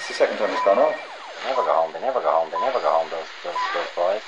That's 0.00 0.16
the 0.16 0.24
second 0.24 0.38
time 0.38 0.48
it's 0.48 0.64
gone 0.64 0.78
off. 0.78 0.96
They 0.96 1.50
never 1.50 1.60
go 1.60 1.76
home, 1.76 1.92
they 1.92 2.00
never 2.00 2.24
go 2.24 2.32
home, 2.32 2.48
they 2.48 2.56
never 2.64 2.80
go 2.80 2.88
home, 2.88 3.12
those, 3.12 3.28
those, 3.44 3.60
those 3.76 3.92
boys. 3.92 4.24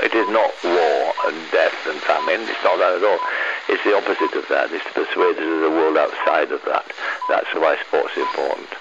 It 0.00 0.16
is 0.16 0.24
not 0.32 0.56
war 0.64 1.12
and 1.28 1.36
death 1.52 1.76
and 1.84 2.00
famine. 2.00 2.48
It's 2.48 2.64
not 2.64 2.80
that 2.80 2.96
at 2.96 3.04
all. 3.04 3.20
It's 3.68 3.84
the 3.84 3.92
opposite 3.92 4.32
of 4.32 4.48
that. 4.48 4.72
It's 4.72 4.80
to 4.88 5.04
persuade 5.04 5.36
us 5.36 5.44
of 5.44 5.60
the 5.68 5.68
world 5.68 6.00
outside 6.00 6.48
of 6.48 6.64
that. 6.64 6.88
That's 7.28 7.52
why 7.52 7.76
sport's 7.84 8.16
is 8.16 8.24
important. 8.24 8.72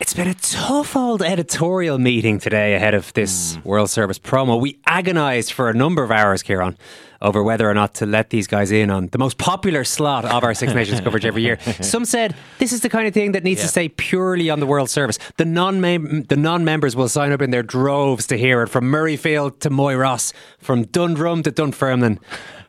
It's 0.00 0.14
been 0.14 0.28
a 0.28 0.34
tough 0.34 0.94
old 0.94 1.22
editorial 1.22 1.98
meeting 1.98 2.38
today 2.38 2.74
ahead 2.74 2.94
of 2.94 3.12
this 3.14 3.56
hmm. 3.56 3.68
World 3.68 3.90
Service 3.90 4.16
promo. 4.16 4.60
We 4.60 4.78
agonised 4.86 5.52
for 5.52 5.68
a 5.68 5.74
number 5.74 6.04
of 6.04 6.12
hours, 6.12 6.44
Kieran, 6.44 6.78
over 7.20 7.42
whether 7.42 7.68
or 7.68 7.74
not 7.74 7.94
to 7.94 8.06
let 8.06 8.30
these 8.30 8.46
guys 8.46 8.70
in 8.70 8.90
on 8.90 9.08
the 9.08 9.18
most 9.18 9.38
popular 9.38 9.82
slot 9.82 10.24
of 10.24 10.44
our 10.44 10.54
Six 10.54 10.72
Nations 10.72 11.00
coverage 11.00 11.24
every 11.24 11.42
year. 11.42 11.58
Some 11.80 12.04
said 12.04 12.36
this 12.58 12.72
is 12.72 12.82
the 12.82 12.88
kind 12.88 13.08
of 13.08 13.14
thing 13.14 13.32
that 13.32 13.42
needs 13.42 13.60
to 13.62 13.66
stay 13.66 13.88
purely 13.88 14.50
on 14.50 14.60
the 14.60 14.66
World 14.66 14.88
Service. 14.88 15.18
The 15.36 15.44
non 15.44 15.80
the 15.80 16.36
non 16.38 16.64
members 16.64 16.94
will 16.94 17.08
sign 17.08 17.32
up 17.32 17.42
in 17.42 17.50
their 17.50 17.64
droves 17.64 18.28
to 18.28 18.38
hear 18.38 18.62
it 18.62 18.68
from 18.68 18.84
Murrayfield 18.84 19.58
to 19.60 19.70
Moyross, 19.70 20.32
from 20.58 20.84
Dundrum 20.84 21.42
to 21.42 21.50
Dunfermline, 21.50 22.20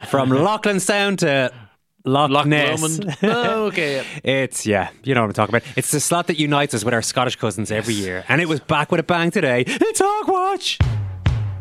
from 0.08 0.32
Sound 0.80 1.20
to 1.20 1.54
Loch, 2.06 2.46
Ness. 2.46 2.82
Lomond. 2.82 3.18
Oh, 3.24 3.66
okay. 3.66 4.06
It's 4.24 4.66
yeah, 4.66 4.90
you 5.04 5.14
know 5.14 5.22
what 5.22 5.28
I'm 5.28 5.34
talking 5.34 5.56
about. 5.56 5.68
It's 5.76 5.92
the 5.92 6.00
slot 6.00 6.28
that 6.28 6.40
unites 6.40 6.74
us 6.74 6.84
with 6.86 6.94
our 6.94 7.02
Scottish 7.02 7.36
cousins 7.36 7.72
every 7.72 7.94
year, 7.94 8.24
and 8.30 8.42
it 8.42 8.48
was 8.48 8.60
back 8.60 8.90
with 8.92 9.00
a 9.00 9.04
bang 9.04 9.32
today. 9.32 9.64
It's 9.68 10.02
Hoggwatch. 10.02 10.78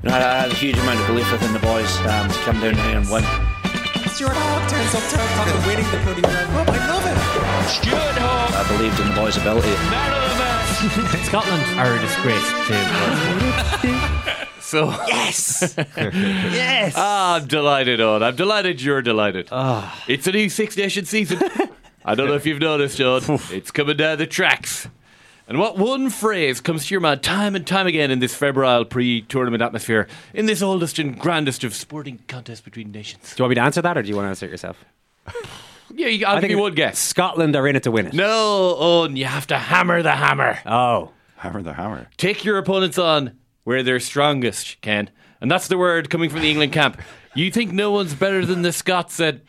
You 0.03 0.11
know, 0.11 0.15
I 0.15 0.21
had 0.47 0.51
a 0.53 0.55
huge 0.55 0.79
amount 0.79 1.01
of 1.01 1.07
belief 1.09 1.31
within 1.33 1.53
the 1.53 1.59
boys 1.59 1.91
um, 2.07 2.29
to 2.31 2.39
come 2.47 2.61
down 2.61 2.75
here 2.75 2.99
and 2.99 3.09
win. 3.11 3.25
Stuart 4.15 4.31
Hogg 4.35 4.69
turns 4.71 4.95
up 4.95 5.03
turn 5.11 5.27
top 5.35 5.47
and 5.47 5.67
winning 5.67 5.87
the 5.91 5.99
bloody 6.07 6.23
World 6.23 6.67
Cup. 6.67 6.75
I 6.75 6.87
love 6.87 7.07
it. 7.07 7.19
Stuart 7.69 8.19
Hogg, 8.23 8.55
I 8.55 8.63
believed 8.77 8.99
in 9.01 9.09
the 9.11 9.15
boys' 9.15 9.37
ability. 9.37 9.69
man 9.91 10.11
of 10.15 10.23
the 10.23 10.39
match. 10.39 11.27
Scotland 11.27 11.63
are 11.79 11.95
a 11.95 12.01
disgrace 12.01 12.47
to 12.71 12.75
world 12.95 13.67
sport. 13.75 14.18
So 14.69 14.91
Yes, 15.09 15.75
yes. 15.97 16.93
Ah, 16.95 17.37
I'm 17.37 17.47
delighted, 17.47 18.03
on. 18.03 18.23
I'm 18.23 18.37
delighted 18.37 18.83
you're 18.83 19.01
delighted. 19.01 19.49
It's 20.07 20.27
a 20.27 20.33
new 20.33 20.51
Six 20.51 20.77
Nation 20.77 21.07
season. 21.07 21.39
I 22.05 22.15
don't 22.15 22.29
know 22.29 22.35
if 22.35 22.45
you've 22.45 22.61
noticed, 22.61 22.99
John. 22.99 23.23
it's 23.51 23.71
coming 23.71 23.97
down 23.97 24.19
the 24.19 24.27
tracks. 24.27 24.87
And 25.47 25.59
what 25.59 25.79
one 25.79 26.11
phrase 26.11 26.61
comes 26.61 26.87
to 26.87 26.93
your 26.95 27.01
mind 27.01 27.23
time 27.23 27.57
and 27.57 27.67
time 27.67 27.87
again 27.87 28.11
in 28.11 28.19
this 28.19 28.35
febrile 28.35 28.85
pre-tournament 28.85 29.63
atmosphere, 29.63 30.07
in 30.35 30.45
this 30.45 30.61
oldest 30.61 30.99
and 30.99 31.19
grandest 31.19 31.65
of 31.65 31.75
sporting 31.75 32.21
contests 32.29 32.61
between 32.61 32.93
nations? 32.93 33.35
do 33.35 33.41
you 33.41 33.45
want 33.45 33.51
me 33.53 33.55
to 33.55 33.63
answer 33.63 33.81
that, 33.81 33.97
or 33.97 34.03
do 34.03 34.09
you 34.11 34.17
want 34.17 34.27
to 34.27 34.29
answer 34.29 34.45
it 34.45 34.51
yourself? 34.51 34.85
Yeah, 35.95 36.09
you, 36.09 36.27
I'll 36.27 36.43
give 36.43 36.51
you 36.51 36.59
one 36.59 36.75
guess. 36.75 36.99
Scotland 36.99 37.57
are 37.57 37.67
in 37.67 37.75
it 37.75 37.85
to 37.85 37.91
win 37.91 38.09
it. 38.09 38.13
No, 38.13 38.77
Owen, 38.79 39.17
you 39.17 39.25
have 39.25 39.47
to 39.47 39.57
hammer 39.57 40.03
the 40.03 40.13
hammer. 40.13 40.59
Oh, 40.67 41.13
Hammer 41.37 41.63
the 41.63 41.73
hammer. 41.73 42.09
Take 42.19 42.45
your 42.45 42.59
opponents 42.59 42.99
on 42.99 43.39
where 43.69 43.83
they're 43.83 44.01
strongest, 44.01 44.81
Ken. 44.81 45.11
And 45.43 45.51
that's 45.51 45.69
the 45.69 45.77
word 45.77 46.09
coming 46.09 46.31
from 46.31 46.41
the 46.41 46.51
England 46.51 46.73
camp. 46.73 46.99
You 47.35 47.51
think 47.51 47.71
no 47.71 47.93
one's 47.93 48.15
better 48.15 48.47
than 48.47 48.63
the 48.63 48.73
Scots 48.73 49.21
at 49.21 49.43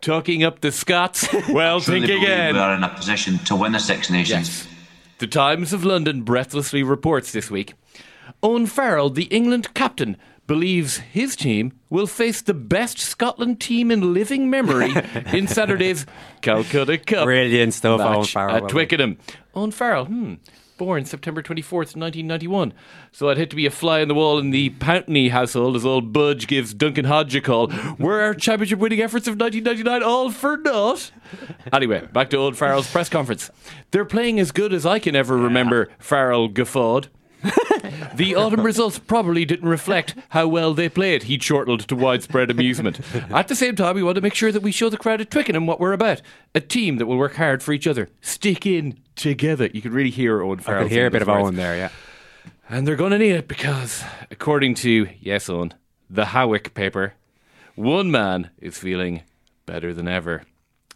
talking 0.00 0.42
up 0.42 0.60
the 0.60 0.72
Scots? 0.72 1.28
Well, 1.48 1.80
Truly 1.80 2.08
think 2.08 2.20
again. 2.20 2.54
We 2.54 2.60
are 2.60 2.74
in 2.74 2.82
a 2.82 2.88
position 2.88 3.38
to 3.44 3.54
win 3.54 3.70
the 3.70 3.78
Six 3.78 4.10
Nations. 4.10 4.48
Yes. 4.48 4.68
The 5.18 5.28
Times 5.28 5.72
of 5.72 5.84
London 5.84 6.22
breathlessly 6.22 6.82
reports 6.82 7.30
this 7.30 7.48
week 7.48 7.74
Owen 8.42 8.66
Farrell, 8.66 9.08
the 9.08 9.26
England 9.26 9.72
captain, 9.72 10.16
believes 10.48 10.96
his 10.96 11.36
team 11.36 11.72
will 11.90 12.08
face 12.08 12.42
the 12.42 12.54
best 12.54 12.98
Scotland 12.98 13.60
team 13.60 13.92
in 13.92 14.12
living 14.12 14.50
memory 14.50 14.92
in 15.32 15.46
Saturday's 15.46 16.06
Calcutta 16.40 16.98
Cup. 16.98 17.24
brilliant 17.24 17.72
stuff, 17.72 18.00
match 18.00 18.16
Owen 18.16 18.26
Farrell. 18.26 18.56
At 18.56 18.68
Twickenham. 18.68 19.18
Owen 19.54 19.70
Farrell, 19.70 20.06
hmm. 20.06 20.34
Born 20.80 21.04
September 21.04 21.42
24th, 21.42 21.94
1991. 21.94 22.72
So 23.12 23.28
I'd 23.28 23.36
hate 23.36 23.50
to 23.50 23.56
be 23.56 23.66
a 23.66 23.70
fly 23.70 24.00
on 24.00 24.08
the 24.08 24.14
wall 24.14 24.38
in 24.38 24.48
the 24.48 24.70
Pountney 24.70 25.28
household 25.28 25.76
as 25.76 25.84
old 25.84 26.10
Budge 26.10 26.46
gives 26.46 26.72
Duncan 26.72 27.04
Hodge 27.04 27.34
a 27.34 27.42
call. 27.42 27.70
Were 27.98 28.22
our 28.22 28.32
championship 28.32 28.78
winning 28.78 29.02
efforts 29.02 29.28
of 29.28 29.38
1999 29.38 30.02
all 30.02 30.30
for 30.30 30.56
naught? 30.56 31.12
Anyway, 31.70 32.08
back 32.14 32.30
to 32.30 32.38
old 32.38 32.56
Farrell's 32.56 32.90
press 32.90 33.10
conference. 33.10 33.50
They're 33.90 34.06
playing 34.06 34.40
as 34.40 34.52
good 34.52 34.72
as 34.72 34.86
I 34.86 34.98
can 34.98 35.14
ever 35.14 35.36
remember, 35.36 35.90
Farrell 35.98 36.48
guffawed. 36.48 37.08
The 38.14 38.34
autumn 38.34 38.62
results 38.62 38.98
probably 38.98 39.44
didn't 39.44 39.68
reflect 39.68 40.14
how 40.30 40.46
well 40.48 40.74
they 40.74 40.88
played, 40.88 41.22
he 41.24 41.38
chortled 41.38 41.80
to 41.88 41.96
widespread 41.96 42.50
amusement. 42.50 43.00
At 43.30 43.48
the 43.48 43.54
same 43.54 43.76
time, 43.76 43.94
we 43.94 44.02
want 44.02 44.16
to 44.16 44.20
make 44.20 44.34
sure 44.34 44.52
that 44.52 44.62
we 44.62 44.72
show 44.72 44.88
the 44.90 44.98
crowd 44.98 45.20
at 45.20 45.30
Twickenham 45.30 45.66
what 45.66 45.80
we're 45.80 45.92
about. 45.92 46.20
A 46.54 46.60
team 46.60 46.96
that 46.96 47.06
will 47.06 47.16
work 47.16 47.36
hard 47.36 47.62
for 47.62 47.72
each 47.72 47.86
other. 47.86 48.08
Stick 48.20 48.66
in 48.66 48.98
together. 49.16 49.70
You 49.72 49.80
can 49.80 49.92
really 49.92 50.10
hear 50.10 50.42
Owen 50.42 50.58
Farrell. 50.58 50.80
I 50.80 50.82
could 50.84 50.92
hear 50.92 51.06
a 51.06 51.10
bit 51.10 51.22
of 51.22 51.28
words. 51.28 51.44
Owen 51.44 51.54
there. 51.54 51.76
Yeah. 51.76 51.90
And 52.68 52.86
they're 52.86 52.96
going 52.96 53.12
to 53.12 53.18
need 53.18 53.32
it 53.32 53.48
because, 53.48 54.04
according 54.30 54.74
to, 54.76 55.08
yes, 55.20 55.48
Owen, 55.48 55.72
the 56.08 56.26
Hawick 56.26 56.74
paper, 56.74 57.14
one 57.74 58.10
man 58.10 58.50
is 58.58 58.76
feeling 58.76 59.22
better 59.66 59.94
than 59.94 60.08
ever. 60.08 60.42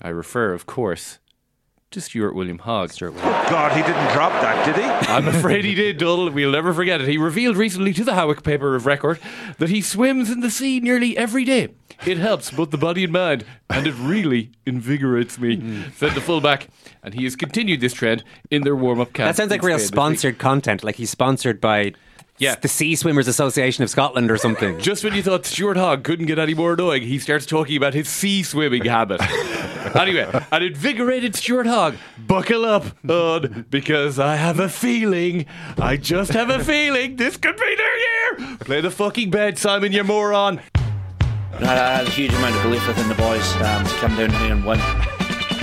I 0.02 0.08
refer, 0.08 0.52
of 0.52 0.66
course, 0.66 1.18
to 1.94 2.00
Stuart 2.00 2.34
William 2.34 2.58
Hogg. 2.58 2.92
Stuart 2.92 3.14
oh, 3.16 3.46
God, 3.48 3.72
he 3.72 3.82
didn't 3.82 4.12
drop 4.12 4.32
that, 4.42 4.66
did 4.66 4.76
he? 4.76 4.82
I'm 5.12 5.26
afraid 5.28 5.64
he 5.64 5.74
did, 5.74 5.98
Donald. 5.98 6.34
We'll 6.34 6.50
never 6.50 6.74
forget 6.74 7.00
it. 7.00 7.08
He 7.08 7.18
revealed 7.18 7.56
recently 7.56 7.92
to 7.94 8.04
the 8.04 8.12
Hawick 8.12 8.42
paper 8.42 8.74
of 8.74 8.86
record 8.86 9.18
that 9.58 9.70
he 9.70 9.80
swims 9.80 10.30
in 10.30 10.40
the 10.40 10.50
sea 10.50 10.80
nearly 10.80 11.16
every 11.16 11.44
day. 11.44 11.68
It 12.06 12.18
helps 12.18 12.50
both 12.50 12.70
the 12.70 12.78
body 12.78 13.04
and 13.04 13.12
mind, 13.12 13.44
and 13.70 13.86
it 13.86 13.94
really 13.94 14.50
invigorates 14.66 15.38
me, 15.38 15.56
mm. 15.56 15.92
said 15.94 16.12
the 16.12 16.20
fullback. 16.20 16.68
And 17.02 17.14
he 17.14 17.24
has 17.24 17.36
continued 17.36 17.80
this 17.80 17.94
trend 17.94 18.24
in 18.50 18.62
their 18.62 18.76
warm 18.76 19.00
up 19.00 19.12
camp. 19.12 19.28
That 19.28 19.36
sounds 19.36 19.50
like 19.50 19.62
real 19.62 19.78
Spain 19.78 19.82
this 19.82 19.90
week. 19.90 19.96
sponsored 19.96 20.38
content. 20.38 20.84
Like 20.84 20.96
he's 20.96 21.10
sponsored 21.10 21.60
by 21.60 21.94
Yeah. 22.38 22.56
the 22.56 22.68
Sea 22.68 22.96
Swimmers 22.96 23.28
Association 23.28 23.84
of 23.84 23.90
Scotland 23.90 24.30
or 24.30 24.36
something. 24.36 24.78
Just 24.80 25.04
when 25.04 25.14
you 25.14 25.22
thought 25.22 25.46
Stuart 25.46 25.76
Hogg 25.76 26.02
couldn't 26.02 26.26
get 26.26 26.38
any 26.38 26.54
more 26.54 26.72
annoying, 26.72 27.02
he 27.02 27.18
starts 27.18 27.46
talking 27.46 27.76
about 27.76 27.94
his 27.94 28.08
sea 28.08 28.42
swimming 28.42 28.84
habit. 28.84 29.20
anyway, 29.96 30.28
an 30.50 30.62
invigorated 30.62 31.36
Stuart 31.36 31.66
Hogg, 31.66 31.94
buckle 32.26 32.64
up, 32.64 32.84
Odd, 33.08 33.70
because 33.70 34.18
I 34.18 34.36
have 34.36 34.58
a 34.58 34.68
feeling, 34.68 35.46
I 35.78 35.96
just 35.96 36.32
have 36.32 36.50
a 36.50 36.62
feeling 36.62 37.16
this 37.16 37.36
could 37.36 37.56
be 37.56 37.76
their 37.76 37.98
year. 37.98 38.56
Play 38.58 38.80
the 38.80 38.90
fucking 38.90 39.30
bed, 39.30 39.56
Simon, 39.58 39.92
you 39.92 40.02
moron. 40.02 40.60
I 41.60 41.66
had 41.66 42.06
a 42.08 42.10
huge 42.10 42.32
amount 42.34 42.56
of 42.56 42.62
belief 42.62 42.86
within 42.88 43.08
the 43.08 43.14
boys 43.14 43.54
um, 43.56 43.84
to 43.84 43.94
come 44.02 44.16
down 44.16 44.30
here 44.30 44.52
and 44.52 44.64
win. 44.64 44.78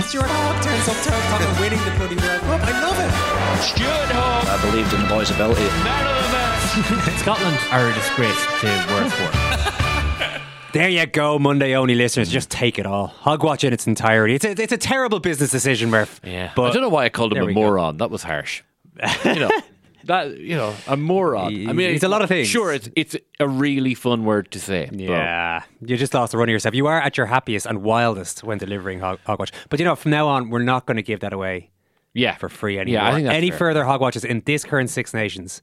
Stuart 0.08 0.24
Hogg 0.24 0.62
turns 0.62 0.88
up 0.88 0.96
turn 1.04 1.20
top 1.28 1.40
and 1.40 1.60
winning 1.60 1.78
the 1.84 1.90
bloody 1.98 2.16
World 2.16 2.40
Cup. 2.40 2.60
I 2.64 2.80
love 2.80 2.96
it. 2.96 3.62
Stuart 3.62 4.10
Hogg, 4.16 4.48
I 4.48 4.70
believed 4.70 4.92
in 4.94 5.02
the 5.02 5.08
boys' 5.08 5.30
ability. 5.30 6.41
Man 6.74 6.98
of. 7.08 7.18
Scotland 7.18 7.58
are 7.70 7.88
a 7.88 7.94
disgrace 7.94 8.46
to 8.60 8.86
work 8.92 9.12
for. 9.12 9.38
There 10.72 10.88
you 10.88 11.04
go, 11.04 11.38
Monday 11.38 11.74
only 11.76 11.94
listeners. 11.94 12.30
Just 12.30 12.48
take 12.50 12.78
it 12.78 12.86
all. 12.86 13.08
Hoggwatch 13.20 13.62
in 13.62 13.74
its 13.74 13.86
entirety. 13.86 14.36
It's 14.36 14.44
a, 14.46 14.52
it's 14.62 14.72
a 14.72 14.78
terrible 14.78 15.20
business 15.20 15.50
decision, 15.50 15.90
Murph. 15.90 16.18
Yeah, 16.24 16.50
But 16.56 16.70
I 16.70 16.72
don't 16.72 16.80
know 16.80 16.88
why 16.88 17.04
I 17.04 17.08
called 17.10 17.34
him 17.34 17.42
a 17.42 17.44
we 17.44 17.52
go. 17.52 17.60
moron. 17.60 17.98
That 17.98 18.10
was 18.10 18.22
harsh. 18.22 18.62
You 19.22 19.34
know, 19.34 19.50
That 20.04 20.38
you 20.38 20.56
know, 20.56 20.74
a 20.86 20.96
moron. 20.96 21.68
I 21.68 21.74
mean, 21.74 21.90
It's 21.94 22.02
a 22.04 22.08
lot 22.08 22.22
of 22.22 22.28
things. 22.30 22.48
Sure, 22.48 22.72
it's 22.72 22.88
it's 22.96 23.14
a 23.38 23.46
really 23.46 23.92
fun 23.94 24.24
word 24.24 24.50
to 24.52 24.58
say. 24.60 24.86
but- 24.90 24.98
Yeah, 24.98 25.62
you 25.82 25.98
just 25.98 26.14
lost 26.14 26.32
the 26.32 26.38
run 26.38 26.48
of 26.48 26.52
yourself. 26.54 26.74
You 26.74 26.86
are 26.86 26.98
at 27.02 27.18
your 27.18 27.26
happiest 27.26 27.66
and 27.66 27.82
wildest 27.82 28.42
when 28.42 28.56
delivering 28.56 29.00
hog- 29.00 29.20
Hoggwatch. 29.28 29.52
But 29.68 29.78
you 29.78 29.84
know, 29.84 29.94
from 29.94 30.12
now 30.12 30.26
on, 30.26 30.48
we're 30.48 30.62
not 30.62 30.86
going 30.86 30.96
to 30.96 31.02
give 31.02 31.20
that 31.20 31.34
away 31.34 31.68
yeah, 32.14 32.34
for 32.36 32.48
free 32.48 32.78
anymore. 32.78 33.02
Yeah, 33.02 33.08
I 33.10 33.12
think 33.14 33.26
that's 33.26 33.36
Any 33.36 33.50
fair. 33.50 33.58
further 33.58 33.84
Hoggwatches 33.84 34.24
in 34.24 34.42
this 34.46 34.64
current 34.64 34.88
Six 34.88 35.12
Nations, 35.12 35.60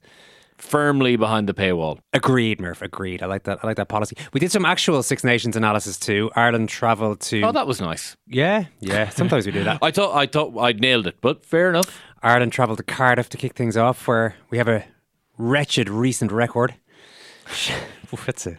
firmly 0.60 1.16
behind 1.16 1.48
the 1.48 1.54
paywall. 1.54 1.98
agreed, 2.12 2.60
Murph. 2.60 2.82
Agreed. 2.82 3.22
I 3.22 3.26
like 3.26 3.44
that. 3.44 3.58
I 3.62 3.66
like 3.66 3.76
that 3.76 3.88
policy. 3.88 4.16
We 4.32 4.40
did 4.40 4.52
some 4.52 4.64
actual 4.64 5.02
Six 5.02 5.24
Nations 5.24 5.56
analysis 5.56 5.98
too. 5.98 6.30
Ireland 6.36 6.68
travelled 6.68 7.20
to. 7.22 7.42
Oh, 7.42 7.52
that 7.52 7.66
was 7.66 7.80
nice. 7.80 8.16
yeah, 8.26 8.64
yeah. 8.80 9.08
Sometimes 9.08 9.46
we 9.46 9.52
do 9.52 9.64
that. 9.64 9.78
I 9.82 9.90
thought 9.90 10.14
I 10.14 10.26
thought 10.26 10.56
I'd 10.58 10.80
nailed 10.80 11.06
it, 11.06 11.16
but 11.20 11.44
fair 11.44 11.68
enough. 11.70 12.00
Ireland 12.22 12.52
travelled 12.52 12.78
to 12.78 12.84
Cardiff 12.84 13.28
to 13.30 13.36
kick 13.38 13.54
things 13.54 13.76
off, 13.76 14.06
where 14.06 14.36
we 14.50 14.58
have 14.58 14.68
a 14.68 14.84
wretched 15.38 15.88
recent 15.88 16.30
record. 16.30 16.74
What's 18.10 18.46
it? 18.46 18.58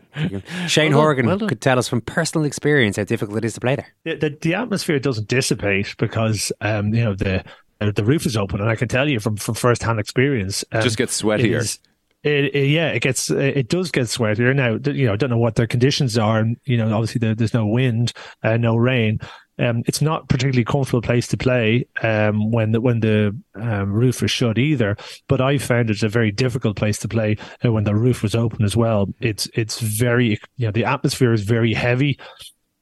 Shane 0.68 0.92
Well 0.94 1.02
Horgan 1.02 1.26
well 1.26 1.40
could 1.40 1.62
tell 1.62 1.78
us 1.78 1.88
from 1.88 2.02
personal 2.02 2.46
experience 2.46 2.96
how 2.98 3.04
difficult 3.04 3.38
it 3.38 3.46
is 3.46 3.54
to 3.56 3.60
play 3.60 3.76
there. 3.76 3.88
the, 4.06 4.16
the, 4.16 4.38
the 4.42 4.54
atmosphere 4.56 4.98
doesn't 5.00 5.28
dissipate 5.28 5.94
because 5.98 6.52
um, 6.62 6.94
you 6.94 7.04
know 7.04 7.14
the 7.14 7.44
the 7.80 8.04
roof 8.04 8.26
is 8.26 8.38
open, 8.38 8.62
and 8.62 8.70
I 8.70 8.76
can 8.76 8.88
tell 8.88 9.10
you 9.10 9.20
from 9.20 9.36
from 9.38 9.56
first 9.56 9.84
hand 9.84 10.00
experience, 10.00 10.64
um, 10.72 10.82
Just 10.82 10.98
gets 10.98 11.20
it 11.20 11.26
sweatier. 11.26 11.58
is- 11.60 11.80
It, 12.24 12.56
it- 12.56 12.70
yeah, 12.70 12.90
it 12.90 13.02
gets 13.02 13.30
it 13.32 13.68
does 13.70 13.92
get 13.92 14.04
sweatier 14.06 14.56
now. 14.56 14.78
You 14.92 15.08
know, 15.08 15.14
I 15.14 15.16
don't 15.16 15.30
know 15.30 15.38
what 15.38 15.56
their 15.56 15.68
conditions 15.68 16.18
are, 16.18 16.40
and 16.40 16.58
you 16.66 16.78
know, 16.78 16.94
obviously 16.94 17.20
there, 17.20 17.36
there's 17.36 17.54
no 17.54 17.66
wind, 17.66 18.14
uh, 18.44 18.58
no 18.58 18.76
rain. 18.76 19.20
Um, 19.60 19.84
it's 19.86 20.02
not 20.02 20.28
particularly 20.28 20.64
comfortable 20.64 21.02
place 21.04 21.28
to 21.28 21.38
play 21.38 21.86
um, 22.02 22.52
when 22.52 22.72
the 22.72 22.82
when 22.82 23.00
the 23.00 23.36
um, 23.56 23.92
roof 23.92 24.24
is 24.24 24.32
shut 24.32 24.58
either. 24.58 24.98
But 25.28 25.42
I 25.42 25.58
found 25.60 25.90
it's 25.90 26.02
a 26.04 26.10
very 26.10 26.32
difficult 26.32 26.78
place 26.78 26.98
to 27.00 27.08
play 27.08 27.38
uh, 27.64 27.72
when 27.72 27.84
the 27.84 27.94
roof 27.96 28.24
was 28.24 28.34
open 28.34 28.64
as 28.64 28.76
well. 28.76 29.14
It's 29.20 29.48
it's 29.54 29.80
very 29.80 30.40
you 30.58 30.66
know 30.68 30.72
the 30.72 30.86
atmosphere 30.86 31.34
is 31.34 31.44
very 31.44 31.74
heavy. 31.74 32.18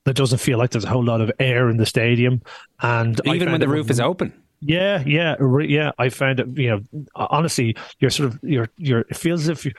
It 0.06 0.16
doesn't 0.16 0.38
feel 0.40 0.58
like 0.58 0.72
there's 0.72 0.86
a 0.86 0.90
whole 0.90 1.04
lot 1.04 1.22
of 1.22 1.32
air 1.40 1.70
in 1.70 1.78
the 1.78 1.86
stadium, 1.86 2.42
and 2.82 3.20
Even 3.26 3.52
when 3.52 3.60
the 3.60 3.68
roof 3.68 3.90
is 3.90 4.00
open. 4.00 4.34
Yeah, 4.62 5.04
yeah, 5.06 5.36
yeah. 5.62 5.92
I 5.98 6.10
found 6.10 6.40
it. 6.40 6.48
You 6.58 6.70
know, 6.70 7.06
honestly, 7.16 7.76
you're 8.00 8.12
sort 8.12 8.30
of 8.30 8.40
you're 8.44 8.70
you're. 8.78 9.02
It 9.02 9.18
feels 9.18 9.42
as 9.42 9.50
if 9.50 9.66
you. 9.66 9.72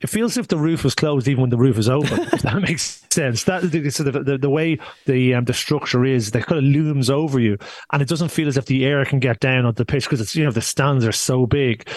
It 0.00 0.10
feels 0.10 0.32
as 0.32 0.38
if 0.38 0.48
the 0.48 0.58
roof 0.58 0.84
was 0.84 0.94
closed 0.94 1.28
even 1.28 1.42
when 1.42 1.50
the 1.50 1.56
roof 1.56 1.78
is 1.78 1.88
open. 1.88 2.20
if 2.20 2.42
that 2.42 2.60
makes 2.68 3.02
sense. 3.10 3.44
That 3.44 3.62
the, 3.70 3.88
sort 3.90 4.14
of 4.14 4.26
the, 4.26 4.36
the 4.36 4.50
way 4.50 4.78
the 5.06 5.34
um, 5.34 5.44
the 5.44 5.54
structure 5.54 6.04
is, 6.04 6.32
that 6.32 6.46
kind 6.46 6.58
of 6.58 6.64
looms 6.64 7.08
over 7.08 7.38
you, 7.40 7.56
and 7.92 8.02
it 8.02 8.08
doesn't 8.08 8.30
feel 8.30 8.48
as 8.48 8.56
if 8.56 8.66
the 8.66 8.84
air 8.84 9.04
can 9.04 9.18
get 9.18 9.40
down 9.40 9.64
on 9.64 9.74
the 9.74 9.84
pitch 9.84 10.04
because 10.04 10.20
it's 10.20 10.34
you 10.36 10.44
know 10.44 10.50
the 10.50 10.60
stands 10.60 11.06
are 11.06 11.12
so 11.12 11.46
big. 11.46 11.88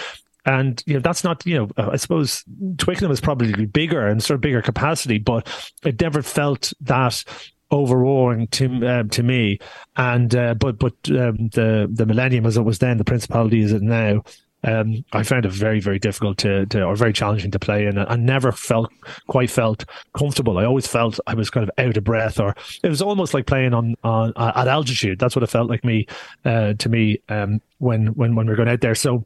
And 0.46 0.82
you 0.86 0.94
know 0.94 1.00
that's 1.00 1.24
not 1.24 1.44
you 1.44 1.56
know 1.56 1.68
uh, 1.76 1.90
I 1.92 1.96
suppose 1.96 2.44
Twickenham 2.78 3.12
is 3.12 3.20
probably 3.20 3.66
bigger 3.66 4.06
and 4.06 4.22
sort 4.22 4.36
of 4.36 4.40
bigger 4.42 4.62
capacity, 4.62 5.18
but 5.18 5.46
it 5.84 6.00
never 6.00 6.22
felt 6.22 6.72
that 6.82 7.24
overawing 7.70 8.46
to 8.48 8.86
um, 8.88 9.08
to 9.10 9.22
me. 9.22 9.58
And 9.96 10.34
uh, 10.34 10.54
but 10.54 10.78
but 10.78 10.94
um, 11.10 11.48
the 11.48 11.88
the 11.92 12.06
Millennium 12.06 12.46
as 12.46 12.56
it 12.56 12.62
was 12.62 12.78
then, 12.78 12.98
the 12.98 13.04
Principality 13.04 13.62
as 13.62 13.72
it 13.72 13.82
now. 13.82 14.22
Um, 14.64 15.04
I 15.12 15.22
found 15.22 15.46
it 15.46 15.52
very 15.52 15.78
very 15.78 16.00
difficult 16.00 16.38
to, 16.38 16.66
to 16.66 16.82
or 16.82 16.96
very 16.96 17.12
challenging 17.12 17.52
to 17.52 17.60
play, 17.60 17.86
and 17.86 18.00
I 18.00 18.16
never 18.16 18.50
felt 18.50 18.92
quite 19.28 19.50
felt 19.50 19.84
comfortable. 20.14 20.58
I 20.58 20.64
always 20.64 20.86
felt 20.86 21.20
I 21.28 21.34
was 21.34 21.48
kind 21.48 21.62
of 21.62 21.70
out 21.78 21.96
of 21.96 22.02
breath, 22.02 22.40
or 22.40 22.56
it 22.82 22.88
was 22.88 23.00
almost 23.00 23.34
like 23.34 23.46
playing 23.46 23.72
on 23.72 23.94
on 24.02 24.32
at 24.36 24.66
altitude. 24.66 25.20
That's 25.20 25.36
what 25.36 25.44
it 25.44 25.50
felt 25.50 25.70
like 25.70 25.84
me 25.84 26.06
uh, 26.44 26.74
to 26.74 26.88
me 26.88 27.20
um, 27.28 27.60
when 27.78 28.08
when 28.08 28.34
when 28.34 28.46
we 28.46 28.52
are 28.52 28.56
going 28.56 28.68
out 28.68 28.80
there. 28.80 28.94
So. 28.94 29.24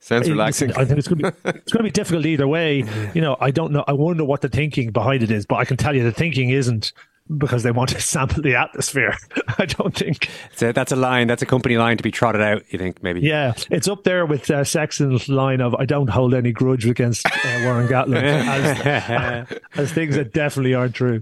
Sounds 0.00 0.28
relaxing. 0.28 0.70
I 0.72 0.84
think 0.84 0.98
it's 0.98 1.08
going 1.08 1.22
to 1.22 1.32
be 1.32 1.48
it's 1.48 1.72
going 1.72 1.82
to 1.82 1.84
be 1.84 1.90
difficult 1.90 2.26
either 2.26 2.46
way. 2.46 2.84
You 3.14 3.22
know, 3.22 3.38
I 3.40 3.50
don't 3.50 3.72
know. 3.72 3.84
I 3.88 3.94
wonder 3.94 4.22
what 4.22 4.42
the 4.42 4.50
thinking 4.50 4.90
behind 4.90 5.22
it 5.22 5.30
is, 5.30 5.46
but 5.46 5.54
I 5.54 5.64
can 5.64 5.78
tell 5.78 5.96
you 5.96 6.04
the 6.04 6.12
thinking 6.12 6.50
isn't 6.50 6.92
because 7.36 7.62
they 7.62 7.70
want 7.70 7.90
to 7.90 8.00
sample 8.00 8.42
the 8.42 8.56
atmosphere. 8.56 9.16
I 9.58 9.66
don't 9.66 9.94
think. 9.94 10.28
So 10.54 10.72
that's 10.72 10.92
a 10.92 10.96
line. 10.96 11.26
That's 11.26 11.42
a 11.42 11.46
company 11.46 11.76
line 11.76 11.96
to 11.96 12.02
be 12.02 12.10
trotted 12.10 12.40
out. 12.40 12.62
You 12.70 12.78
think 12.78 13.02
maybe? 13.02 13.20
Yeah, 13.20 13.54
it's 13.70 13.88
up 13.88 14.04
there 14.04 14.26
with 14.26 14.50
uh, 14.50 14.64
Sexton's 14.64 15.28
line 15.28 15.60
of 15.60 15.74
"I 15.74 15.84
don't 15.84 16.08
hold 16.10 16.34
any 16.34 16.52
grudge 16.52 16.86
against 16.86 17.26
uh, 17.26 17.60
Warren 17.64 17.88
Gatland" 17.88 18.22
as, 18.22 19.60
as 19.74 19.92
things 19.92 20.16
that 20.16 20.32
definitely 20.32 20.74
aren't 20.74 20.94
true. 20.94 21.20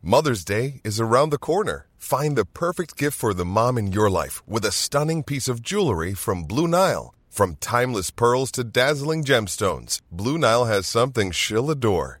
Mother's 0.00 0.44
Day 0.44 0.80
is 0.84 1.00
around 1.00 1.30
the 1.30 1.38
corner. 1.38 1.86
Find 1.98 2.36
the 2.36 2.44
perfect 2.46 2.96
gift 2.96 3.18
for 3.18 3.34
the 3.34 3.44
mom 3.44 3.76
in 3.76 3.92
your 3.92 4.08
life 4.08 4.46
with 4.48 4.64
a 4.64 4.72
stunning 4.72 5.24
piece 5.24 5.48
of 5.48 5.60
jewelry 5.60 6.14
from 6.14 6.44
Blue 6.44 6.68
Nile. 6.68 7.14
From 7.28 7.56
timeless 7.56 8.10
pearls 8.10 8.50
to 8.52 8.64
dazzling 8.64 9.22
gemstones, 9.24 10.00
Blue 10.10 10.38
Nile 10.38 10.64
has 10.64 10.86
something 10.86 11.30
she'll 11.30 11.70
adore. 11.70 12.20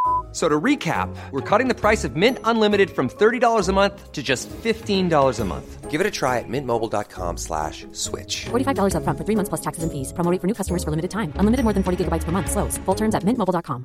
F- 0.31 0.35
So 0.35 0.47
to 0.47 0.59
recap, 0.61 1.13
we're 1.31 1.41
cutting 1.41 1.67
the 1.67 1.75
price 1.75 2.05
of 2.05 2.15
Mint 2.15 2.39
Unlimited 2.45 2.89
from 2.89 3.09
$30 3.09 3.67
a 3.67 3.73
month 3.73 4.13
to 4.13 4.23
just 4.23 4.49
$15 4.63 5.39
a 5.41 5.45
month. 5.45 5.91
Give 5.91 5.99
it 5.99 6.07
a 6.07 6.11
try 6.11 6.39
at 6.39 6.45
mintmobile.com 6.47 7.35
slash 7.37 7.85
switch. 7.91 8.45
$45 8.45 8.93
upfront 8.95 9.17
for 9.17 9.25
three 9.25 9.35
months 9.35 9.49
plus 9.49 9.59
taxes 9.61 9.83
and 9.83 9.91
fees. 9.91 10.13
Promo 10.13 10.39
for 10.39 10.47
new 10.47 10.53
customers 10.53 10.85
for 10.85 10.89
limited 10.91 11.11
time. 11.11 11.33
Unlimited 11.35 11.65
more 11.65 11.73
than 11.73 11.83
40 11.83 12.05
gigabytes 12.05 12.23
per 12.23 12.31
month. 12.31 12.49
Slows. 12.49 12.77
Full 12.85 12.95
terms 12.95 13.13
at 13.13 13.23
mintmobile.com. 13.23 13.83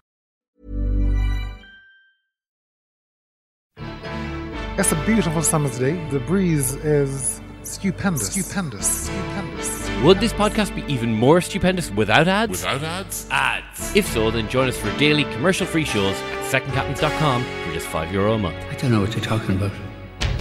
It's 4.78 4.92
a 4.92 4.96
beautiful 5.06 5.42
summer's 5.42 5.78
day. 5.78 5.98
The 6.10 6.20
breeze 6.20 6.74
is 6.84 7.40
stupendous. 7.64 8.30
Stupendous. 8.30 9.08
Stupendous. 9.08 9.10
Would 10.02 10.20
this 10.20 10.32
podcast 10.32 10.74
be 10.74 10.84
even 10.92 11.14
more 11.14 11.40
stupendous 11.40 11.90
without 11.90 12.28
ads? 12.28 12.50
Without 12.50 12.82
ads? 12.82 13.26
Ads. 13.30 13.96
If 13.96 14.06
so, 14.06 14.30
then 14.30 14.46
join 14.48 14.68
us 14.68 14.76
for 14.76 14.94
daily 14.98 15.24
commercial-free 15.24 15.84
shows 15.86 16.14
at 16.14 16.62
secondcaptains.com 16.62 17.42
for 17.42 17.72
just 17.72 17.86
five 17.86 18.12
euro 18.12 18.34
a 18.34 18.38
month. 18.38 18.56
I 18.70 18.74
don't 18.74 18.92
know 18.92 19.00
what 19.00 19.14
you're 19.14 19.24
talking 19.24 19.56
about. 19.56 19.72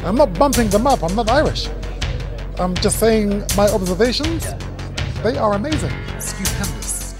I'm 0.03 0.15
not 0.15 0.37
bumping 0.37 0.67
them 0.67 0.85
up. 0.85 1.01
I'm 1.01 1.15
not 1.15 1.29
Irish. 1.29 1.69
I'm 2.59 2.75
just 2.75 2.99
saying 2.99 3.43
my 3.55 3.67
observations. 3.69 4.45
They 5.23 5.37
are 5.37 5.53
amazing. 5.53 5.93
Stupendous. 6.19 7.15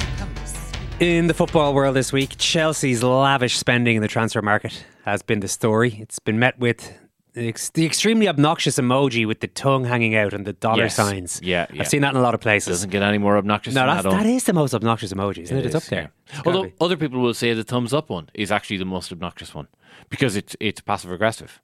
In 0.99 1.27
the 1.27 1.33
football 1.33 1.73
world 1.73 1.95
this 1.95 2.11
week, 2.11 2.37
Chelsea's 2.37 3.01
lavish 3.01 3.57
spending 3.57 3.95
in 3.95 4.01
the 4.01 4.07
transfer 4.09 4.41
market 4.41 4.85
has 5.05 5.21
been 5.21 5.39
the 5.39 5.47
story. 5.47 5.97
It's 6.01 6.19
been 6.19 6.37
met 6.37 6.59
with 6.59 6.93
the 7.01 7.04
ex- 7.35 7.69
the 7.69 7.85
extremely 7.85 8.27
obnoxious 8.27 8.77
emoji 8.77 9.25
with 9.27 9.39
the 9.39 9.47
tongue 9.47 9.85
hanging 9.85 10.15
out 10.15 10.33
and 10.33 10.45
the 10.45 10.53
dollar 10.53 10.83
Yes. 10.83 10.95
signs. 10.95 11.39
Yeah, 11.43 11.65
yeah. 11.73 11.81
I've 11.81 11.87
seen 11.87 12.01
that 12.01 12.11
in 12.11 12.17
a 12.17 12.21
lot 12.21 12.33
of 12.33 12.41
places. 12.41 12.69
Doesn't 12.77 12.89
get 12.91 13.03
any 13.03 13.17
more 13.17 13.37
obnoxious 13.37 13.73
No, 13.73 13.81
than 13.85 13.95
that's, 13.95 14.03
that. 14.03 14.11
that 14.23 14.25
is 14.25 14.43
the 14.45 14.53
most 14.53 14.73
obnoxious 14.73 15.11
emoji, 15.13 15.39
isn't 15.43 15.57
it? 15.57 15.61
It 15.61 15.65
it's 15.67 15.75
up 15.75 15.83
is, 15.83 15.89
there. 15.89 16.01
yeah. 16.01 16.07
It's 16.27 16.37
gotta 16.41 16.49
Although 16.49 16.69
be. 16.69 16.73
other 16.81 16.97
people 16.97 17.19
will 17.19 17.33
say 17.33 17.53
the 17.53 17.63
thumbs 17.63 17.93
up 17.93 18.09
one 18.09 18.29
is 18.33 18.51
actually 18.51 18.77
the 18.77 18.85
most 18.85 19.11
obnoxious 19.11 19.53
one 19.53 19.67
because 20.09 20.35
it's 20.35 20.55
it's 20.59 20.81
passive 20.81 21.11
aggressive. 21.11 21.61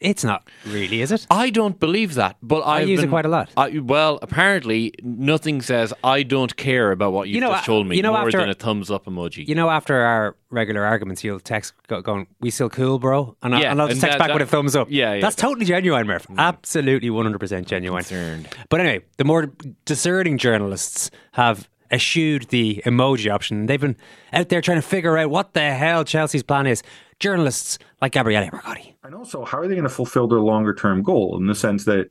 It's 0.00 0.22
not 0.22 0.48
really, 0.64 1.00
is 1.02 1.10
it? 1.10 1.26
I 1.30 1.50
don't 1.50 1.80
believe 1.80 2.14
that, 2.14 2.36
but 2.42 2.60
I 2.60 2.80
I've 2.82 2.88
use 2.88 3.02
it 3.02 3.08
quite 3.08 3.24
a 3.24 3.28
lot. 3.28 3.50
I, 3.56 3.78
well, 3.80 4.18
apparently, 4.22 4.92
nothing 5.02 5.60
says 5.60 5.92
I 6.04 6.22
don't 6.22 6.56
care 6.56 6.92
about 6.92 7.12
what 7.12 7.28
you've 7.28 7.34
You 7.36 7.40
know, 7.40 7.50
just 7.50 7.64
uh, 7.64 7.66
told 7.66 7.86
me 7.88 7.96
you 7.96 8.02
know, 8.02 8.12
more 8.12 8.26
after- 8.26 8.38
than 8.38 8.48
a 8.50 8.54
thumbs 8.54 8.90
up 8.90 9.06
emoji. 9.06 9.46
You 9.48 9.54
know, 9.56 9.70
after 9.70 9.96
our 9.96 10.36
regular 10.50 10.84
arguments, 10.84 11.24
you'll 11.24 11.40
text 11.40 11.74
go, 11.88 12.00
going, 12.00 12.26
"We 12.40 12.50
still 12.50 12.70
cool, 12.70 12.98
bro," 13.00 13.36
and, 13.42 13.54
I, 13.56 13.60
Yeah, 13.60 13.70
and 13.72 13.80
I'll 13.82 13.88
just 13.88 14.00
text 14.00 14.18
that- 14.18 14.28
back 14.28 14.34
with 14.38 14.42
a 14.48 14.50
thumbs 14.50 14.76
up. 14.76 14.86
Yeah, 14.90 15.14
yeah. 15.14 15.20
that's 15.20 15.36
totally 15.36 15.66
genuine, 15.66 16.06
Murph. 16.06 16.26
Absolutely, 16.38 17.10
one 17.10 17.24
hundred 17.24 17.40
percent 17.40 17.66
genuine. 17.66 18.02
Concerned. 18.04 18.48
But 18.68 18.80
anyway, 18.80 19.04
the 19.16 19.24
more 19.24 19.52
discerning 19.84 20.38
journalists 20.38 21.10
have 21.32 21.68
eschewed 21.90 22.44
the 22.50 22.82
emoji 22.84 23.32
option. 23.32 23.66
They've 23.66 23.80
been 23.80 23.96
out 24.32 24.50
there 24.50 24.60
trying 24.60 24.76
to 24.78 24.86
figure 24.86 25.16
out 25.16 25.30
what 25.30 25.54
the 25.54 25.72
hell 25.72 26.04
Chelsea's 26.04 26.42
plan 26.42 26.66
is. 26.66 26.82
Journalists 27.20 27.78
like 28.00 28.12
Gabriele 28.12 28.48
Marcotti. 28.50 28.94
And 29.02 29.14
also, 29.14 29.44
how 29.44 29.58
are 29.58 29.68
they 29.68 29.74
going 29.74 29.82
to 29.84 29.88
fulfill 29.88 30.28
their 30.28 30.40
longer 30.40 30.74
term 30.74 31.02
goal 31.02 31.36
in 31.38 31.46
the 31.46 31.54
sense 31.54 31.84
that, 31.84 32.10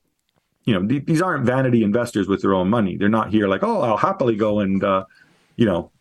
you 0.65 0.73
know, 0.73 0.85
th- 0.87 1.05
these 1.05 1.21
aren't 1.21 1.45
vanity 1.45 1.83
investors 1.83 2.27
with 2.27 2.41
their 2.41 2.53
own 2.53 2.69
money. 2.69 2.97
They're 2.97 3.09
not 3.09 3.29
here 3.29 3.47
like, 3.47 3.63
oh, 3.63 3.81
I'll 3.81 3.97
happily 3.97 4.35
go 4.35 4.59
and, 4.59 4.83
uh, 4.83 5.05
you 5.55 5.65
know, 5.65 5.91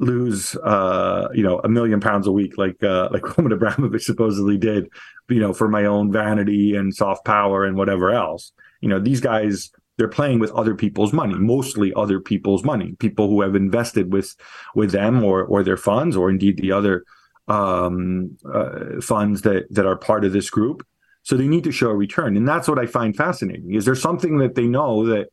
lose 0.00 0.54
uh, 0.56 1.28
you 1.34 1.42
know 1.42 1.60
a 1.64 1.68
million 1.68 2.00
pounds 2.00 2.26
a 2.26 2.32
week 2.32 2.56
like 2.56 2.82
uh, 2.82 3.08
like 3.12 3.36
Roman 3.38 3.52
Abramovich 3.52 4.04
supposedly 4.04 4.56
did, 4.56 4.88
you 5.28 5.40
know, 5.40 5.52
for 5.52 5.68
my 5.68 5.84
own 5.84 6.12
vanity 6.12 6.74
and 6.74 6.94
soft 6.94 7.24
power 7.24 7.64
and 7.64 7.76
whatever 7.76 8.10
else. 8.10 8.52
You 8.80 8.88
know, 8.88 9.00
these 9.00 9.20
guys 9.20 9.70
they're 9.96 10.08
playing 10.08 10.38
with 10.38 10.52
other 10.52 10.76
people's 10.76 11.12
money, 11.12 11.34
mostly 11.34 11.92
other 11.94 12.20
people's 12.20 12.62
money, 12.62 12.94
people 13.00 13.28
who 13.28 13.40
have 13.42 13.56
invested 13.56 14.12
with 14.12 14.36
with 14.74 14.92
them 14.92 15.24
or 15.24 15.44
or 15.44 15.62
their 15.62 15.76
funds 15.76 16.16
or 16.16 16.30
indeed 16.30 16.58
the 16.58 16.72
other 16.72 17.04
um, 17.48 18.36
uh, 18.52 19.00
funds 19.00 19.42
that 19.42 19.66
that 19.70 19.86
are 19.86 19.96
part 19.96 20.24
of 20.24 20.32
this 20.32 20.50
group. 20.50 20.86
So 21.22 21.36
they 21.36 21.48
need 21.48 21.64
to 21.64 21.72
show 21.72 21.90
a 21.90 21.96
return, 21.96 22.36
and 22.36 22.48
that's 22.48 22.68
what 22.68 22.78
I 22.78 22.86
find 22.86 23.14
fascinating. 23.16 23.74
Is 23.74 23.84
there 23.84 23.94
something 23.94 24.38
that 24.38 24.54
they 24.54 24.66
know 24.66 25.04
that 25.06 25.28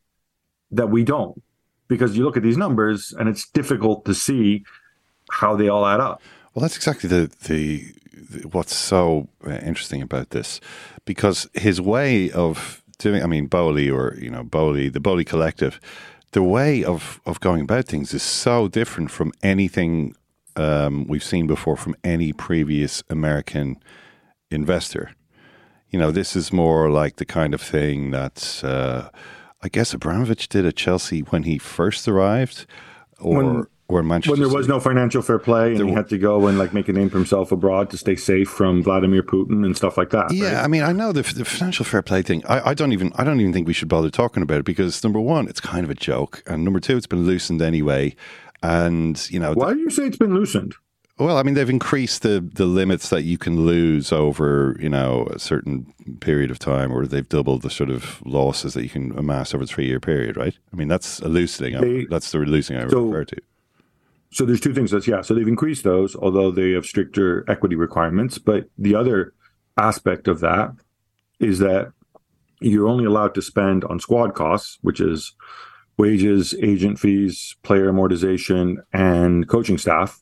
that 0.70 0.90
we 0.90 1.04
don't? 1.04 1.42
Because 1.88 2.16
you 2.16 2.24
look 2.24 2.36
at 2.36 2.42
these 2.42 2.56
numbers, 2.56 3.14
and 3.18 3.28
it's 3.28 3.48
difficult 3.48 4.04
to 4.06 4.14
see 4.14 4.64
how 5.30 5.56
they 5.56 5.68
all 5.68 5.86
add 5.86 6.00
up. 6.00 6.20
Well, 6.54 6.62
that's 6.62 6.76
exactly 6.76 7.08
the 7.08 7.30
the, 7.44 7.94
the 8.12 8.48
what's 8.48 8.74
so 8.74 9.28
interesting 9.46 10.02
about 10.02 10.30
this, 10.30 10.60
because 11.04 11.48
his 11.54 11.80
way 11.80 12.30
of 12.32 12.82
doing, 12.98 13.22
I 13.22 13.26
mean, 13.26 13.46
Boehly 13.46 13.90
or 13.90 14.16
you 14.20 14.30
know 14.30 14.42
Boehly, 14.42 14.88
the 14.88 15.00
Boehly 15.00 15.24
Collective, 15.24 15.80
the 16.32 16.42
way 16.42 16.84
of 16.84 17.20
of 17.24 17.40
going 17.40 17.62
about 17.62 17.86
things 17.86 18.12
is 18.12 18.22
so 18.22 18.68
different 18.68 19.10
from 19.10 19.32
anything 19.42 20.14
um, 20.58 21.06
we've 21.06 21.24
seen 21.24 21.46
before 21.46 21.76
from 21.76 21.94
any 22.04 22.32
previous 22.32 23.02
American 23.10 23.76
investor. 24.50 25.12
You 25.90 25.98
know, 25.98 26.10
this 26.10 26.34
is 26.36 26.52
more 26.52 26.90
like 26.90 27.16
the 27.16 27.24
kind 27.24 27.54
of 27.54 27.60
thing 27.60 28.10
that 28.10 28.60
uh, 28.64 29.08
I 29.62 29.68
guess 29.68 29.94
Abramovich 29.94 30.48
did 30.48 30.66
at 30.66 30.76
Chelsea 30.76 31.20
when 31.20 31.44
he 31.44 31.58
first 31.58 32.06
arrived, 32.08 32.66
or 33.20 33.36
When- 33.36 33.66
or 33.88 34.02
Manchester. 34.02 34.32
when 34.32 34.40
there 34.40 34.48
was 34.48 34.66
City. 34.66 34.74
no 34.74 34.80
financial 34.80 35.22
fair 35.22 35.38
play 35.38 35.72
and 35.76 35.88
he 35.88 35.94
had 35.94 36.08
to 36.08 36.18
go 36.18 36.48
and 36.48 36.58
like 36.58 36.74
make 36.74 36.88
a 36.88 36.92
name 36.92 37.08
for 37.08 37.18
himself 37.18 37.52
abroad 37.52 37.88
to 37.90 37.96
stay 37.96 38.16
safe 38.16 38.48
from 38.48 38.82
Vladimir 38.82 39.22
Putin 39.22 39.64
and 39.64 39.76
stuff 39.76 39.96
like 39.96 40.10
that. 40.10 40.32
Yeah, 40.32 40.54
right? 40.56 40.64
I 40.64 40.66
mean, 40.66 40.82
I 40.82 40.90
know 40.90 41.12
the, 41.12 41.22
the 41.22 41.44
financial 41.44 41.84
fair 41.84 42.02
play 42.02 42.22
thing. 42.22 42.42
I, 42.48 42.70
I 42.70 42.74
don't 42.74 42.92
even 42.92 43.12
I 43.14 43.22
don't 43.22 43.40
even 43.40 43.52
think 43.52 43.68
we 43.68 43.72
should 43.72 43.86
bother 43.88 44.10
talking 44.10 44.42
about 44.42 44.58
it 44.58 44.64
because 44.64 45.04
number 45.04 45.20
one, 45.20 45.46
it's 45.46 45.60
kind 45.60 45.84
of 45.84 45.90
a 45.90 45.94
joke, 45.94 46.42
and 46.48 46.64
number 46.64 46.80
two, 46.80 46.96
it's 46.96 47.06
been 47.06 47.24
loosened 47.26 47.62
anyway. 47.62 48.16
And 48.62 49.28
you 49.30 49.38
know, 49.40 49.52
why 49.52 49.72
do 49.74 49.80
you 49.80 49.90
say 49.90 50.04
it's 50.06 50.16
been 50.16 50.34
loosened? 50.34 50.74
Well, 51.18 51.38
I 51.38 51.42
mean, 51.42 51.54
they've 51.54 51.70
increased 51.70 52.22
the 52.22 52.40
the 52.40 52.66
limits 52.66 53.08
that 53.10 53.22
you 53.22 53.38
can 53.38 53.64
lose 53.64 54.12
over 54.12 54.76
you 54.80 54.88
know 54.88 55.26
a 55.30 55.38
certain 55.38 55.92
period 56.20 56.50
of 56.50 56.58
time, 56.58 56.92
or 56.92 57.06
they've 57.06 57.28
doubled 57.28 57.62
the 57.62 57.70
sort 57.70 57.90
of 57.90 58.20
losses 58.26 58.74
that 58.74 58.82
you 58.82 58.90
can 58.90 59.16
amass 59.18 59.54
over 59.54 59.64
a 59.64 59.66
three 59.66 59.86
year 59.86 60.00
period, 60.00 60.36
right? 60.36 60.54
I 60.72 60.76
mean, 60.76 60.88
that's 60.88 61.20
a 61.20 61.28
loosening. 61.28 61.76
I- 61.76 62.06
that's 62.10 62.30
the 62.32 62.38
loosening 62.38 62.82
I 62.82 62.88
So- 62.88 63.06
refer 63.06 63.24
to. 63.24 63.36
So 64.30 64.44
there's 64.44 64.60
two 64.60 64.74
things. 64.74 64.90
That's 64.90 65.06
yeah. 65.08 65.22
So 65.22 65.34
they've 65.34 65.48
increased 65.48 65.84
those, 65.84 66.14
although 66.16 66.50
they 66.50 66.72
have 66.72 66.84
stricter 66.84 67.44
equity 67.48 67.76
requirements. 67.76 68.36
But 68.38 68.68
the 68.76 68.94
other 68.94 69.32
aspect 69.78 70.28
of 70.28 70.40
that 70.40 70.72
is 71.40 71.60
that 71.60 71.92
you're 72.60 72.88
only 72.88 73.04
allowed 73.04 73.34
to 73.36 73.42
spend 73.42 73.84
on 73.84 74.00
squad 74.00 74.34
costs, 74.34 74.78
which 74.82 75.00
is 75.00 75.32
wages, 75.96 76.54
agent 76.62 76.98
fees, 76.98 77.56
player 77.62 77.90
amortization, 77.90 78.76
and 78.92 79.48
coaching 79.48 79.78
staff. 79.78 80.20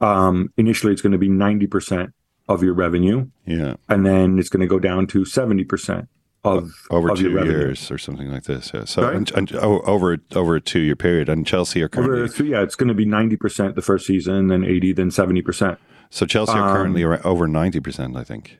Um, 0.00 0.52
initially, 0.56 0.92
it's 0.92 1.02
going 1.02 1.12
to 1.12 1.18
be 1.18 1.28
ninety 1.28 1.66
percent 1.66 2.12
of 2.48 2.62
your 2.62 2.74
revenue, 2.74 3.28
Yeah, 3.46 3.74
and 3.88 4.04
then 4.04 4.38
it's 4.38 4.48
going 4.48 4.60
to 4.62 4.66
go 4.66 4.78
down 4.80 5.06
to 5.08 5.24
seventy 5.24 5.64
percent 5.64 6.08
of 6.44 6.72
over 6.90 7.10
of 7.10 7.18
two 7.18 7.30
years 7.30 7.88
or 7.88 7.98
something 7.98 8.28
like 8.28 8.44
this. 8.44 8.72
Yeah. 8.74 8.80
So 8.80 9.02
Sorry? 9.02 9.16
and, 9.16 9.30
and, 9.36 9.54
o- 9.54 9.80
over 9.82 10.18
over 10.34 10.56
a 10.56 10.60
two 10.60 10.80
year 10.80 10.96
period, 10.96 11.28
and 11.28 11.46
Chelsea 11.46 11.80
are 11.82 11.88
currently 11.88 12.18
Over 12.18 12.28
three, 12.28 12.50
yeah, 12.50 12.62
it's 12.62 12.74
going 12.74 12.88
to 12.88 12.94
be 12.94 13.04
ninety 13.04 13.36
percent 13.36 13.76
the 13.76 13.82
first 13.82 14.06
season, 14.06 14.48
then 14.48 14.64
eighty, 14.64 14.92
then 14.92 15.12
seventy 15.12 15.40
percent. 15.42 15.78
so 16.10 16.26
Chelsea 16.26 16.52
are 16.54 16.68
Um, 16.68 16.76
currently 16.76 17.04
around, 17.04 17.22
over 17.24 17.46
ninety 17.46 17.78
percent, 17.78 18.16
I 18.16 18.24
think. 18.24 18.58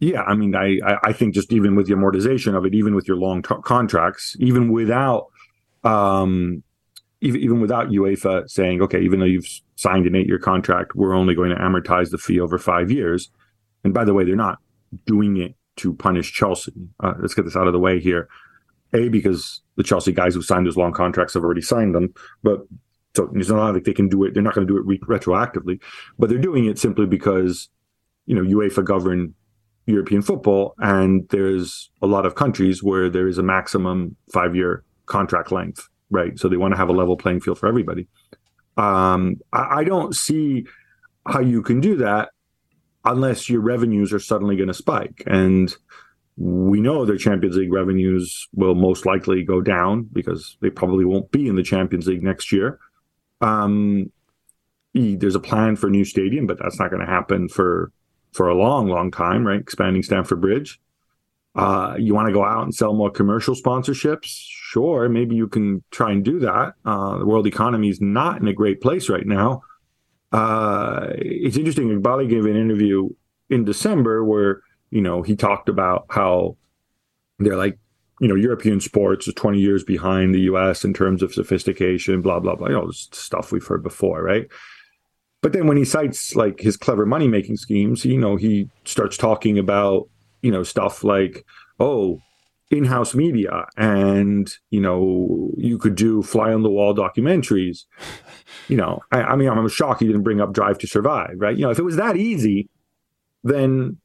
Yeah, 0.00 0.22
I 0.22 0.34
mean, 0.34 0.54
I 0.54 0.78
I- 1.04 1.12
think 1.12 1.34
just 1.34 1.52
even 1.52 1.76
with 1.76 1.86
the 1.86 1.94
amortization 1.94 2.56
of 2.56 2.64
it, 2.64 2.74
even 2.74 2.94
with 2.94 3.06
your 3.06 3.18
long 3.18 3.42
t- 3.42 3.54
contracts, 3.64 4.34
even 4.40 4.72
without, 4.72 5.26
um, 5.84 6.62
even 7.20 7.40
even 7.42 7.60
without 7.60 7.88
UEFA 7.88 8.48
saying, 8.48 8.80
okay, 8.82 9.00
even 9.02 9.20
though 9.20 9.26
you've 9.26 9.48
signed 9.76 10.06
an 10.06 10.14
eight-year 10.14 10.38
contract, 10.38 10.94
we're 10.94 11.14
only 11.14 11.34
going 11.34 11.50
to 11.50 11.56
amortize 11.56 12.10
the 12.10 12.18
fee 12.18 12.40
over 12.40 12.58
five 12.58 12.90
years. 12.90 13.30
And 13.84 13.92
by 13.92 14.04
the 14.04 14.14
way, 14.14 14.24
they're 14.24 14.36
not 14.36 14.58
doing 15.06 15.36
it 15.36 15.54
to 15.76 15.92
punish 15.94 16.32
Chelsea. 16.32 16.72
Uh, 17.00 17.14
let's 17.20 17.34
get 17.34 17.44
this 17.44 17.56
out 17.56 17.66
of 17.66 17.72
the 17.74 17.78
way 17.78 18.00
here. 18.00 18.28
A 18.94 19.08
because 19.10 19.60
the 19.76 19.82
Chelsea 19.82 20.12
guys 20.12 20.34
who 20.34 20.42
signed 20.42 20.66
those 20.66 20.76
long 20.78 20.92
contracts 20.92 21.34
have 21.34 21.44
already 21.44 21.60
signed 21.60 21.94
them, 21.94 22.12
but 22.42 22.60
so 23.14 23.30
it's 23.34 23.48
not 23.50 23.74
like 23.74 23.84
they 23.84 23.92
can 23.92 24.08
do 24.08 24.24
it. 24.24 24.32
They're 24.34 24.42
not 24.42 24.54
going 24.54 24.66
to 24.66 24.72
do 24.72 24.78
it 24.78 24.86
re- 24.86 24.98
retroactively, 25.18 25.80
but 26.18 26.28
they're 26.30 26.38
doing 26.38 26.64
it 26.64 26.78
simply 26.78 27.06
because 27.06 27.68
you 28.26 28.34
know 28.34 28.42
UEFA 28.42 28.82
govern 28.84 29.34
European 29.90 30.22
football, 30.22 30.74
and 30.78 31.28
there's 31.30 31.90
a 32.02 32.06
lot 32.06 32.26
of 32.26 32.34
countries 32.34 32.82
where 32.82 33.08
there 33.08 33.28
is 33.28 33.38
a 33.38 33.42
maximum 33.42 34.16
five 34.32 34.54
year 34.54 34.84
contract 35.06 35.52
length, 35.52 35.88
right? 36.10 36.38
So 36.38 36.48
they 36.48 36.56
want 36.56 36.72
to 36.72 36.78
have 36.78 36.88
a 36.88 36.92
level 36.92 37.16
playing 37.16 37.40
field 37.40 37.58
for 37.58 37.68
everybody. 37.68 38.08
Um, 38.76 39.36
I, 39.52 39.80
I 39.80 39.84
don't 39.84 40.14
see 40.14 40.66
how 41.26 41.40
you 41.40 41.62
can 41.62 41.80
do 41.80 41.96
that 41.96 42.30
unless 43.04 43.48
your 43.48 43.60
revenues 43.60 44.12
are 44.12 44.18
suddenly 44.18 44.56
going 44.56 44.68
to 44.68 44.74
spike. 44.74 45.22
And 45.26 45.74
we 46.36 46.80
know 46.80 47.04
their 47.04 47.16
Champions 47.16 47.56
League 47.56 47.72
revenues 47.72 48.48
will 48.54 48.74
most 48.74 49.04
likely 49.04 49.42
go 49.42 49.60
down 49.60 50.08
because 50.12 50.56
they 50.60 50.70
probably 50.70 51.04
won't 51.04 51.30
be 51.30 51.46
in 51.46 51.56
the 51.56 51.62
Champions 51.62 52.06
League 52.06 52.22
next 52.22 52.52
year. 52.52 52.78
Um, 53.40 54.10
there's 54.94 55.34
a 55.34 55.40
plan 55.40 55.76
for 55.76 55.86
a 55.86 55.90
new 55.90 56.04
stadium, 56.04 56.46
but 56.46 56.58
that's 56.58 56.78
not 56.78 56.90
going 56.90 57.04
to 57.04 57.10
happen 57.10 57.48
for 57.48 57.92
for 58.32 58.48
a 58.48 58.54
long, 58.54 58.88
long 58.88 59.10
time, 59.10 59.46
right? 59.46 59.60
Expanding 59.60 60.02
Stamford 60.02 60.40
Bridge. 60.40 60.80
Uh, 61.56 61.96
you 61.98 62.14
want 62.14 62.28
to 62.28 62.32
go 62.32 62.44
out 62.44 62.62
and 62.62 62.74
sell 62.74 62.94
more 62.94 63.10
commercial 63.10 63.54
sponsorships? 63.54 64.26
Sure, 64.26 65.08
maybe 65.08 65.34
you 65.34 65.48
can 65.48 65.82
try 65.90 66.12
and 66.12 66.24
do 66.24 66.38
that. 66.38 66.74
Uh, 66.84 67.18
the 67.18 67.26
world 67.26 67.46
economy 67.46 67.88
is 67.88 68.00
not 68.00 68.40
in 68.40 68.46
a 68.46 68.52
great 68.52 68.80
place 68.80 69.08
right 69.08 69.26
now. 69.26 69.62
Uh, 70.32 71.08
it's 71.16 71.56
interesting. 71.56 71.88
Iqbali 71.88 72.28
gave 72.28 72.44
an 72.46 72.56
interview 72.56 73.08
in 73.48 73.64
December 73.64 74.24
where 74.24 74.62
you 74.90 75.00
know 75.00 75.22
he 75.22 75.34
talked 75.34 75.68
about 75.68 76.06
how 76.08 76.56
they're 77.40 77.56
like 77.56 77.78
you 78.20 78.28
know 78.28 78.36
European 78.36 78.80
sports 78.80 79.26
is 79.26 79.34
20 79.34 79.58
years 79.58 79.82
behind 79.82 80.32
the 80.32 80.42
U.S. 80.42 80.84
in 80.84 80.94
terms 80.94 81.20
of 81.20 81.34
sophistication, 81.34 82.22
blah 82.22 82.38
blah 82.38 82.54
blah. 82.54 82.68
You 82.68 82.74
know, 82.74 82.90
stuff 82.92 83.50
we've 83.50 83.66
heard 83.66 83.82
before, 83.82 84.22
right? 84.22 84.46
But 85.42 85.52
then 85.52 85.66
when 85.66 85.76
he 85.76 85.84
cites 85.84 86.36
like 86.36 86.60
his 86.60 86.76
clever 86.76 87.06
money 87.06 87.28
making 87.28 87.56
schemes, 87.56 88.04
you 88.04 88.18
know, 88.18 88.36
he 88.36 88.68
starts 88.84 89.16
talking 89.16 89.58
about, 89.58 90.08
you 90.42 90.50
know, 90.50 90.62
stuff 90.62 91.02
like, 91.02 91.46
oh, 91.78 92.20
in-house 92.70 93.14
media 93.14 93.66
and, 93.76 94.54
you 94.70 94.80
know, 94.80 95.50
you 95.56 95.76
could 95.78 95.96
do 95.96 96.22
fly 96.22 96.52
on 96.52 96.62
the 96.62 96.70
wall 96.70 96.94
documentaries. 96.94 97.84
You 98.68 98.76
know, 98.76 99.00
I, 99.10 99.22
I 99.22 99.36
mean, 99.36 99.48
I'm 99.48 99.68
shocked 99.68 100.00
he 100.00 100.06
didn't 100.06 100.22
bring 100.22 100.40
up 100.40 100.52
Drive 100.52 100.78
to 100.78 100.86
Survive, 100.86 101.34
right? 101.38 101.56
You 101.56 101.64
know, 101.64 101.70
if 101.70 101.78
it 101.78 101.84
was 101.84 101.96
that 101.96 102.16
easy, 102.16 102.68
then 103.42 103.98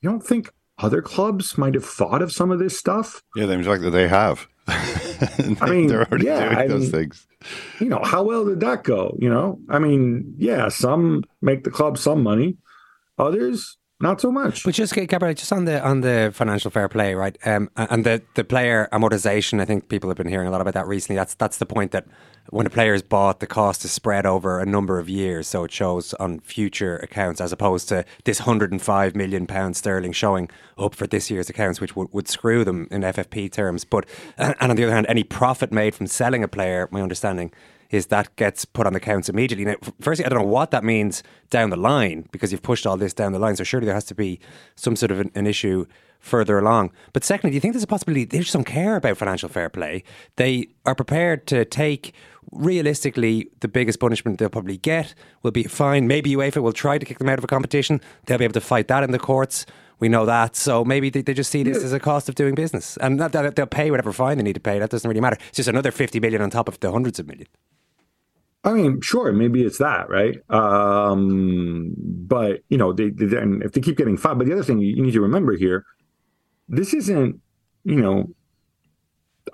you 0.00 0.10
don't 0.10 0.26
think 0.26 0.50
other 0.78 1.02
clubs 1.02 1.56
might 1.56 1.74
have 1.74 1.84
thought 1.84 2.22
of 2.22 2.32
some 2.32 2.50
of 2.50 2.58
this 2.58 2.78
stuff? 2.78 3.22
Yeah, 3.36 3.46
they, 3.46 3.54
in 3.54 3.64
fact, 3.64 3.82
they 3.90 4.08
have. 4.08 4.46
I 5.60 5.70
mean, 5.70 5.86
they're 5.88 6.06
already 6.06 6.26
yeah, 6.26 6.44
doing 6.44 6.56
I 6.56 6.66
those 6.66 6.82
mean, 6.82 6.90
things. 6.90 7.26
you 7.78 7.88
know, 7.88 8.00
how 8.02 8.22
well 8.22 8.44
did 8.44 8.60
that 8.60 8.84
go? 8.84 9.16
You 9.18 9.30
know, 9.30 9.60
I 9.68 9.78
mean, 9.78 10.34
yeah, 10.38 10.68
some 10.68 11.24
make 11.42 11.64
the 11.64 11.70
club 11.70 11.98
some 11.98 12.22
money, 12.22 12.56
others 13.18 13.76
not 14.00 14.20
so 14.20 14.32
much. 14.32 14.64
But 14.64 14.74
just 14.74 14.94
Gabriel, 14.94 15.34
just 15.34 15.52
on 15.52 15.66
the 15.66 15.82
on 15.82 16.00
the 16.00 16.30
financial 16.34 16.70
fair 16.70 16.88
play, 16.88 17.14
right? 17.14 17.36
Um, 17.44 17.70
and 17.76 18.04
the 18.04 18.22
the 18.34 18.44
player 18.44 18.88
amortization. 18.92 19.60
I 19.60 19.64
think 19.66 19.88
people 19.88 20.08
have 20.08 20.16
been 20.16 20.28
hearing 20.28 20.48
a 20.48 20.50
lot 20.50 20.60
about 20.60 20.74
that 20.74 20.86
recently. 20.86 21.16
That's 21.16 21.34
that's 21.34 21.58
the 21.58 21.66
point 21.66 21.92
that 21.92 22.06
when 22.48 22.66
a 22.66 22.70
player 22.70 22.94
is 22.94 23.02
bought, 23.02 23.40
the 23.40 23.46
cost 23.46 23.84
is 23.84 23.92
spread 23.92 24.26
over 24.26 24.58
a 24.58 24.66
number 24.66 24.98
of 24.98 25.08
years, 25.08 25.46
so 25.46 25.64
it 25.64 25.70
shows 25.70 26.14
on 26.14 26.40
future 26.40 26.96
accounts 26.96 27.40
as 27.40 27.52
opposed 27.52 27.88
to 27.90 28.04
this 28.24 28.40
105 28.40 29.14
million 29.14 29.46
pounds 29.46 29.78
sterling 29.78 30.12
showing 30.12 30.50
up 30.78 30.94
for 30.94 31.06
this 31.06 31.30
year's 31.30 31.50
accounts, 31.50 31.80
which 31.80 31.94
would 31.94 32.28
screw 32.28 32.64
them 32.64 32.88
in 32.90 33.02
FFP 33.02 33.52
terms. 33.52 33.84
But 33.84 34.06
and 34.38 34.56
on 34.60 34.76
the 34.76 34.84
other 34.84 34.94
hand, 34.94 35.06
any 35.08 35.24
profit 35.24 35.72
made 35.72 35.94
from 35.94 36.06
selling 36.06 36.42
a 36.42 36.48
player, 36.48 36.88
my 36.90 37.02
understanding 37.02 37.52
is 37.90 38.06
that 38.06 38.34
gets 38.36 38.64
put 38.64 38.86
on 38.86 38.94
accounts 38.94 39.28
immediately. 39.28 39.64
Now, 39.64 39.76
firstly, 40.00 40.24
I 40.24 40.28
don't 40.28 40.40
know 40.40 40.46
what 40.46 40.70
that 40.70 40.84
means 40.84 41.22
down 41.50 41.70
the 41.70 41.76
line 41.76 42.28
because 42.30 42.52
you've 42.52 42.62
pushed 42.62 42.86
all 42.86 42.96
this 42.96 43.12
down 43.12 43.32
the 43.32 43.38
line. 43.38 43.56
So 43.56 43.64
surely 43.64 43.86
there 43.86 43.94
has 43.94 44.04
to 44.06 44.14
be 44.14 44.40
some 44.76 44.96
sort 44.96 45.10
of 45.10 45.20
an, 45.20 45.30
an 45.34 45.46
issue 45.46 45.86
further 46.20 46.58
along. 46.58 46.92
But 47.12 47.24
secondly, 47.24 47.50
do 47.50 47.54
you 47.56 47.60
think 47.60 47.74
there's 47.74 47.82
a 47.82 47.88
possibility 47.88 48.24
they 48.24 48.38
just 48.38 48.52
don't 48.52 48.64
care 48.64 48.96
about 48.96 49.16
financial 49.16 49.48
fair 49.48 49.68
play? 49.68 50.04
They 50.36 50.68
are 50.86 50.94
prepared 50.94 51.46
to 51.48 51.64
take 51.64 52.14
realistically 52.52 53.50
the 53.60 53.68
biggest 53.68 54.00
punishment 54.00 54.38
they'll 54.38 54.48
probably 54.48 54.76
get 54.76 55.14
will 55.42 55.50
be 55.50 55.64
a 55.64 55.68
fine. 55.68 56.06
Maybe 56.06 56.34
UEFA 56.34 56.62
will 56.62 56.72
try 56.72 56.98
to 56.98 57.06
kick 57.06 57.18
them 57.18 57.28
out 57.28 57.38
of 57.38 57.44
a 57.44 57.48
competition. 57.48 58.00
They'll 58.26 58.38
be 58.38 58.44
able 58.44 58.54
to 58.54 58.60
fight 58.60 58.88
that 58.88 59.02
in 59.02 59.10
the 59.12 59.18
courts. 59.18 59.66
We 59.98 60.08
know 60.08 60.24
that. 60.26 60.56
So 60.56 60.84
maybe 60.84 61.10
they, 61.10 61.22
they 61.22 61.34
just 61.34 61.50
see 61.50 61.62
this 61.62 61.82
as 61.82 61.92
a 61.92 62.00
cost 62.00 62.28
of 62.28 62.34
doing 62.34 62.54
business. 62.54 62.96
And 62.98 63.16
not 63.16 63.32
that 63.32 63.56
they'll 63.56 63.66
pay 63.66 63.90
whatever 63.90 64.12
fine 64.12 64.38
they 64.38 64.42
need 64.42 64.54
to 64.54 64.60
pay. 64.60 64.78
That 64.78 64.90
doesn't 64.90 65.08
really 65.08 65.20
matter. 65.20 65.36
It's 65.48 65.56
just 65.56 65.68
another 65.68 65.90
50 65.90 66.20
million 66.20 66.42
on 66.42 66.50
top 66.50 66.68
of 66.68 66.80
the 66.80 66.90
hundreds 66.90 67.18
of 67.18 67.26
million. 67.26 67.46
I 68.62 68.74
mean, 68.74 69.00
sure, 69.00 69.32
maybe 69.32 69.64
it's 69.64 69.78
that, 69.78 70.10
right? 70.10 70.38
Um, 70.50 71.94
but 71.96 72.60
you 72.68 72.76
know, 72.76 72.92
they, 72.92 73.10
they 73.10 73.36
and 73.38 73.62
if 73.62 73.72
they 73.72 73.80
keep 73.80 73.96
getting 73.96 74.18
five, 74.18 74.36
but 74.36 74.46
the 74.46 74.52
other 74.52 74.62
thing 74.62 74.80
you 74.80 75.02
need 75.02 75.12
to 75.14 75.20
remember 75.20 75.56
here, 75.56 75.84
this 76.68 76.92
isn't, 76.92 77.40
you 77.84 77.96
know, 77.96 78.34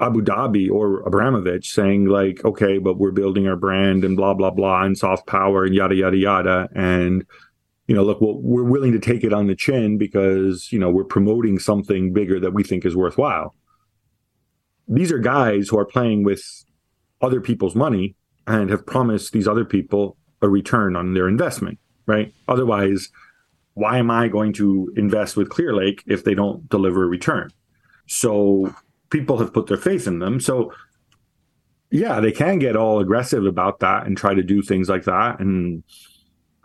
Abu 0.01 0.23
Dhabi 0.23 0.69
or 0.69 1.03
Abramovich 1.03 1.73
saying 1.73 2.07
like, 2.07 2.45
okay, 2.45 2.79
but 2.79 2.99
we're 2.99 3.13
building 3.13 3.47
our 3.47 3.55
brand 3.55 4.05
and 4.05 4.17
blah 4.17 4.35
blah 4.35 4.51
blah 4.51 4.83
and 4.83 4.99
soft 4.99 5.27
power 5.27 5.65
and 5.65 5.75
yada 5.75 5.95
yada 5.95 6.17
yada, 6.17 6.69
and 6.75 7.25
you 7.87 7.95
know, 7.95 8.03
look, 8.03 8.21
well, 8.21 8.41
we're 8.41 8.65
willing 8.65 8.91
to 8.91 8.99
take 8.99 9.23
it 9.23 9.33
on 9.33 9.47
the 9.47 9.55
chin 9.55 9.99
because 9.99 10.73
you 10.73 10.81
know 10.81 10.91
we're 10.91 11.05
promoting 11.05 11.61
something 11.61 12.13
bigger 12.13 12.41
that 12.41 12.53
we 12.55 12.65
think 12.65 12.85
is 12.85 12.97
worthwhile. 12.97 13.55
These 14.89 15.13
are 15.13 15.19
guys 15.19 15.69
who 15.69 15.79
are 15.79 15.87
playing 15.87 16.25
with 16.25 16.43
other 17.21 17.41
people's 17.41 17.77
money 17.77 18.17
and 18.47 18.71
have 18.71 18.87
promised 18.87 19.33
these 19.33 19.49
other 19.49 19.65
people 19.65 20.17
a 20.43 20.49
return 20.49 20.97
on 20.97 21.15
their 21.15 21.29
investment, 21.29 21.79
right? 22.07 22.33
Otherwise, 22.49 23.11
why 23.75 23.99
am 23.99 24.11
I 24.11 24.29
going 24.29 24.53
to 24.55 24.93
invest 24.97 25.37
with 25.37 25.49
Clearlake 25.49 26.01
if 26.07 26.25
they 26.25 26.35
don't 26.35 26.69
deliver 26.69 27.05
a 27.05 27.09
return? 27.09 27.51
So 28.07 28.75
people 29.11 29.39
have 29.39 29.53
put 29.53 29.67
their 29.67 29.77
faith 29.77 30.07
in 30.07 30.19
them. 30.19 30.41
So 30.41 30.73
yeah, 31.91 32.21
they 32.21 32.33
can 32.33 32.59
get 32.59 32.77
all 32.77 33.01
aggressive 33.01 33.45
about 33.47 33.81
that 33.81 34.07
and 34.07 34.17
try 34.17 34.35
to 34.35 34.43
do 34.43 34.63
things 34.63 34.89
like 34.89 35.05
that 35.05 35.41
and 35.41 35.83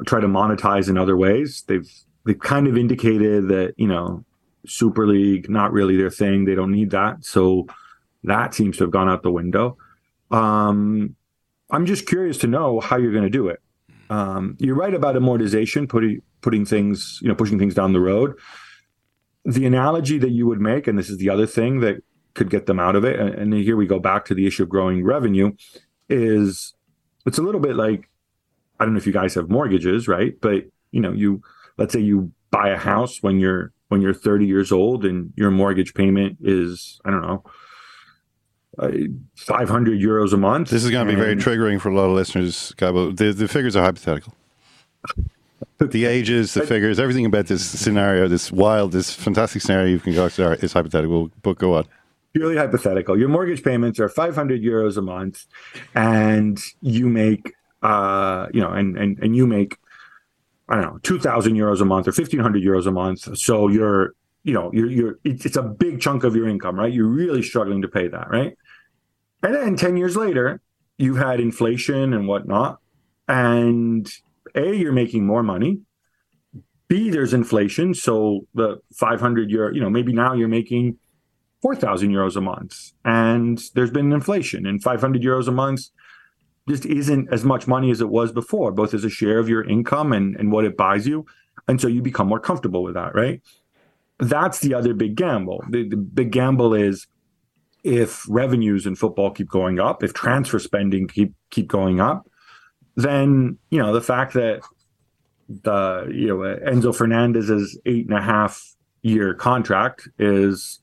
try 0.05 0.19
to 0.19 0.27
monetize 0.27 0.89
in 0.89 0.97
other 0.97 1.15
ways. 1.17 1.63
They've 1.67 1.89
they've 2.25 2.39
kind 2.39 2.67
of 2.67 2.77
indicated 2.77 3.47
that, 3.49 3.73
you 3.77 3.87
know, 3.87 4.23
Super 4.65 5.07
League 5.07 5.49
not 5.49 5.73
really 5.73 5.97
their 5.97 6.09
thing. 6.09 6.45
They 6.45 6.55
don't 6.55 6.71
need 6.71 6.91
that. 6.91 7.25
So 7.25 7.67
that 8.23 8.53
seems 8.53 8.77
to 8.77 8.83
have 8.83 8.91
gone 8.91 9.09
out 9.09 9.23
the 9.23 9.31
window. 9.31 9.77
Um, 10.29 11.15
I'm 11.71 11.85
just 11.85 12.05
curious 12.05 12.37
to 12.39 12.47
know 12.47 12.79
how 12.79 12.97
you're 12.97 13.13
going 13.13 13.23
to 13.23 13.29
do 13.29 13.47
it. 13.47 13.61
Um, 14.09 14.57
you're 14.59 14.75
right 14.75 14.93
about 14.93 15.15
amortization, 15.15 15.87
putting 15.87 16.21
putting 16.41 16.65
things, 16.65 17.19
you 17.21 17.29
know, 17.29 17.35
pushing 17.35 17.57
things 17.57 17.73
down 17.73 17.93
the 17.93 18.01
road. 18.01 18.37
The 19.45 19.65
analogy 19.65 20.17
that 20.17 20.31
you 20.31 20.45
would 20.47 20.59
make, 20.59 20.85
and 20.85 20.99
this 20.99 21.09
is 21.09 21.17
the 21.17 21.29
other 21.29 21.47
thing 21.47 21.79
that 21.79 22.03
could 22.33 22.49
get 22.49 22.65
them 22.65 22.79
out 22.79 22.95
of 22.95 23.05
it, 23.05 23.19
and, 23.19 23.33
and 23.33 23.53
here 23.53 23.75
we 23.75 23.87
go 23.87 23.99
back 23.99 24.25
to 24.25 24.35
the 24.35 24.45
issue 24.45 24.63
of 24.63 24.69
growing 24.69 25.03
revenue, 25.03 25.53
is 26.09 26.73
it's 27.25 27.37
a 27.37 27.41
little 27.41 27.61
bit 27.61 27.75
like 27.75 28.09
I 28.79 28.85
don't 28.85 28.93
know 28.93 28.99
if 28.99 29.07
you 29.07 29.13
guys 29.13 29.35
have 29.35 29.49
mortgages, 29.49 30.07
right? 30.07 30.33
But 30.41 30.65
you 30.91 30.99
know, 30.99 31.13
you 31.13 31.41
let's 31.77 31.93
say 31.93 32.01
you 32.01 32.31
buy 32.51 32.69
a 32.69 32.77
house 32.77 33.19
when 33.21 33.39
you're 33.39 33.71
when 33.87 34.01
you're 34.01 34.13
30 34.13 34.45
years 34.45 34.71
old 34.71 35.05
and 35.05 35.33
your 35.37 35.51
mortgage 35.51 35.93
payment 35.93 36.37
is 36.41 36.99
I 37.05 37.11
don't 37.11 37.21
know 37.21 37.43
500 39.35 39.99
euros 39.99 40.33
a 40.33 40.37
month. 40.37 40.69
This 40.69 40.83
is 40.83 40.91
going 40.91 41.07
to 41.07 41.13
be 41.13 41.19
very 41.19 41.35
triggering 41.35 41.79
for 41.79 41.89
a 41.89 41.95
lot 41.95 42.05
of 42.05 42.11
listeners, 42.11 42.73
Gabo. 42.77 43.15
The, 43.15 43.31
the 43.31 43.47
figures 43.47 43.75
are 43.75 43.83
hypothetical. 43.83 44.33
the 45.79 46.05
ages, 46.05 46.53
the 46.53 46.65
figures, 46.65 46.99
everything 46.99 47.25
about 47.25 47.47
this 47.47 47.63
scenario, 47.63 48.27
this 48.27 48.51
wild, 48.51 48.91
this 48.91 49.13
fantastic 49.13 49.61
scenario 49.61 49.87
you 49.87 49.99
can 49.99 50.13
go 50.13 50.29
to 50.29 50.51
is 50.63 50.73
hypothetical. 50.73 51.29
But 51.43 51.57
go 51.57 51.75
on. 51.75 51.85
Purely 52.33 52.57
hypothetical. 52.57 53.19
Your 53.19 53.29
mortgage 53.29 53.63
payments 53.63 53.99
are 53.99 54.09
500 54.09 54.61
euros 54.61 54.97
a 54.97 55.01
month, 55.01 55.45
and 55.93 56.59
you 56.81 57.09
make, 57.09 57.53
uh, 57.83 58.47
you 58.53 58.61
know, 58.61 58.71
and 58.71 58.97
and 58.97 59.19
and 59.19 59.35
you 59.35 59.45
make, 59.45 59.77
I 60.69 60.75
don't 60.75 60.85
know, 60.85 60.99
2,000 61.03 61.55
euros 61.55 61.81
a 61.81 61.85
month 61.85 62.07
or 62.07 62.11
1,500 62.11 62.63
euros 62.63 62.87
a 62.87 62.91
month. 62.91 63.37
So 63.37 63.67
you're 63.67 64.13
you 64.43 64.53
know, 64.53 64.71
you're, 64.73 64.89
you're, 64.89 65.19
it's 65.23 65.55
a 65.55 65.61
big 65.61 66.01
chunk 66.01 66.23
of 66.23 66.35
your 66.35 66.47
income, 66.47 66.75
right? 66.75 66.91
You're 66.91 67.07
really 67.07 67.43
struggling 67.43 67.81
to 67.83 67.87
pay 67.87 68.07
that, 68.07 68.29
right? 68.29 68.57
And 69.43 69.55
then 69.55 69.75
10 69.75 69.97
years 69.97 70.15
later, 70.15 70.61
you've 70.97 71.17
had 71.17 71.39
inflation 71.39 72.13
and 72.13 72.27
whatnot. 72.27 72.79
And 73.27 74.11
A, 74.55 74.73
you're 74.73 74.91
making 74.91 75.25
more 75.25 75.43
money. 75.43 75.79
B, 76.87 77.09
there's 77.09 77.33
inflation. 77.33 77.93
So 77.93 78.47
the 78.53 78.81
500 78.93 79.49
euro, 79.49 79.73
you 79.73 79.81
know, 79.81 79.89
maybe 79.89 80.13
now 80.13 80.33
you're 80.33 80.47
making 80.47 80.97
4,000 81.61 82.11
euros 82.11 82.35
a 82.35 82.41
month. 82.41 82.91
And 83.05 83.61
there's 83.75 83.91
been 83.91 84.11
inflation, 84.11 84.65
and 84.65 84.81
500 84.81 85.21
euros 85.21 85.47
a 85.47 85.51
month 85.51 85.83
just 86.67 86.85
isn't 86.85 87.31
as 87.31 87.43
much 87.43 87.67
money 87.67 87.91
as 87.91 88.01
it 88.01 88.09
was 88.09 88.31
before, 88.31 88.71
both 88.71 88.93
as 88.93 89.03
a 89.03 89.09
share 89.09 89.39
of 89.39 89.49
your 89.49 89.63
income 89.63 90.13
and, 90.13 90.35
and 90.35 90.51
what 90.51 90.65
it 90.65 90.77
buys 90.77 91.07
you. 91.07 91.25
And 91.67 91.79
so 91.79 91.87
you 91.87 92.01
become 92.01 92.27
more 92.27 92.39
comfortable 92.39 92.83
with 92.83 92.95
that, 92.95 93.15
right? 93.15 93.41
That's 94.19 94.59
the 94.59 94.73
other 94.73 94.93
big 94.93 95.15
gamble. 95.15 95.63
The, 95.69 95.87
the 95.87 95.97
big 95.97 96.31
gamble 96.31 96.73
is 96.73 97.07
if 97.83 98.25
revenues 98.29 98.85
in 98.85 98.95
football 98.95 99.31
keep 99.31 99.49
going 99.49 99.79
up, 99.79 100.03
if 100.03 100.13
transfer 100.13 100.59
spending 100.59 101.07
keep 101.07 101.33
keep 101.49 101.67
going 101.67 101.99
up, 101.99 102.27
then 102.95 103.57
you 103.69 103.79
know 103.79 103.93
the 103.93 104.01
fact 104.01 104.33
that 104.33 104.61
the 105.49 106.09
you 106.13 106.27
know 106.27 106.37
Enzo 106.37 106.95
Fernandez's 106.95 107.79
eight 107.85 108.07
and 108.07 108.17
a 108.17 108.21
half 108.21 108.75
year 109.01 109.33
contract 109.33 110.07
is 110.19 110.79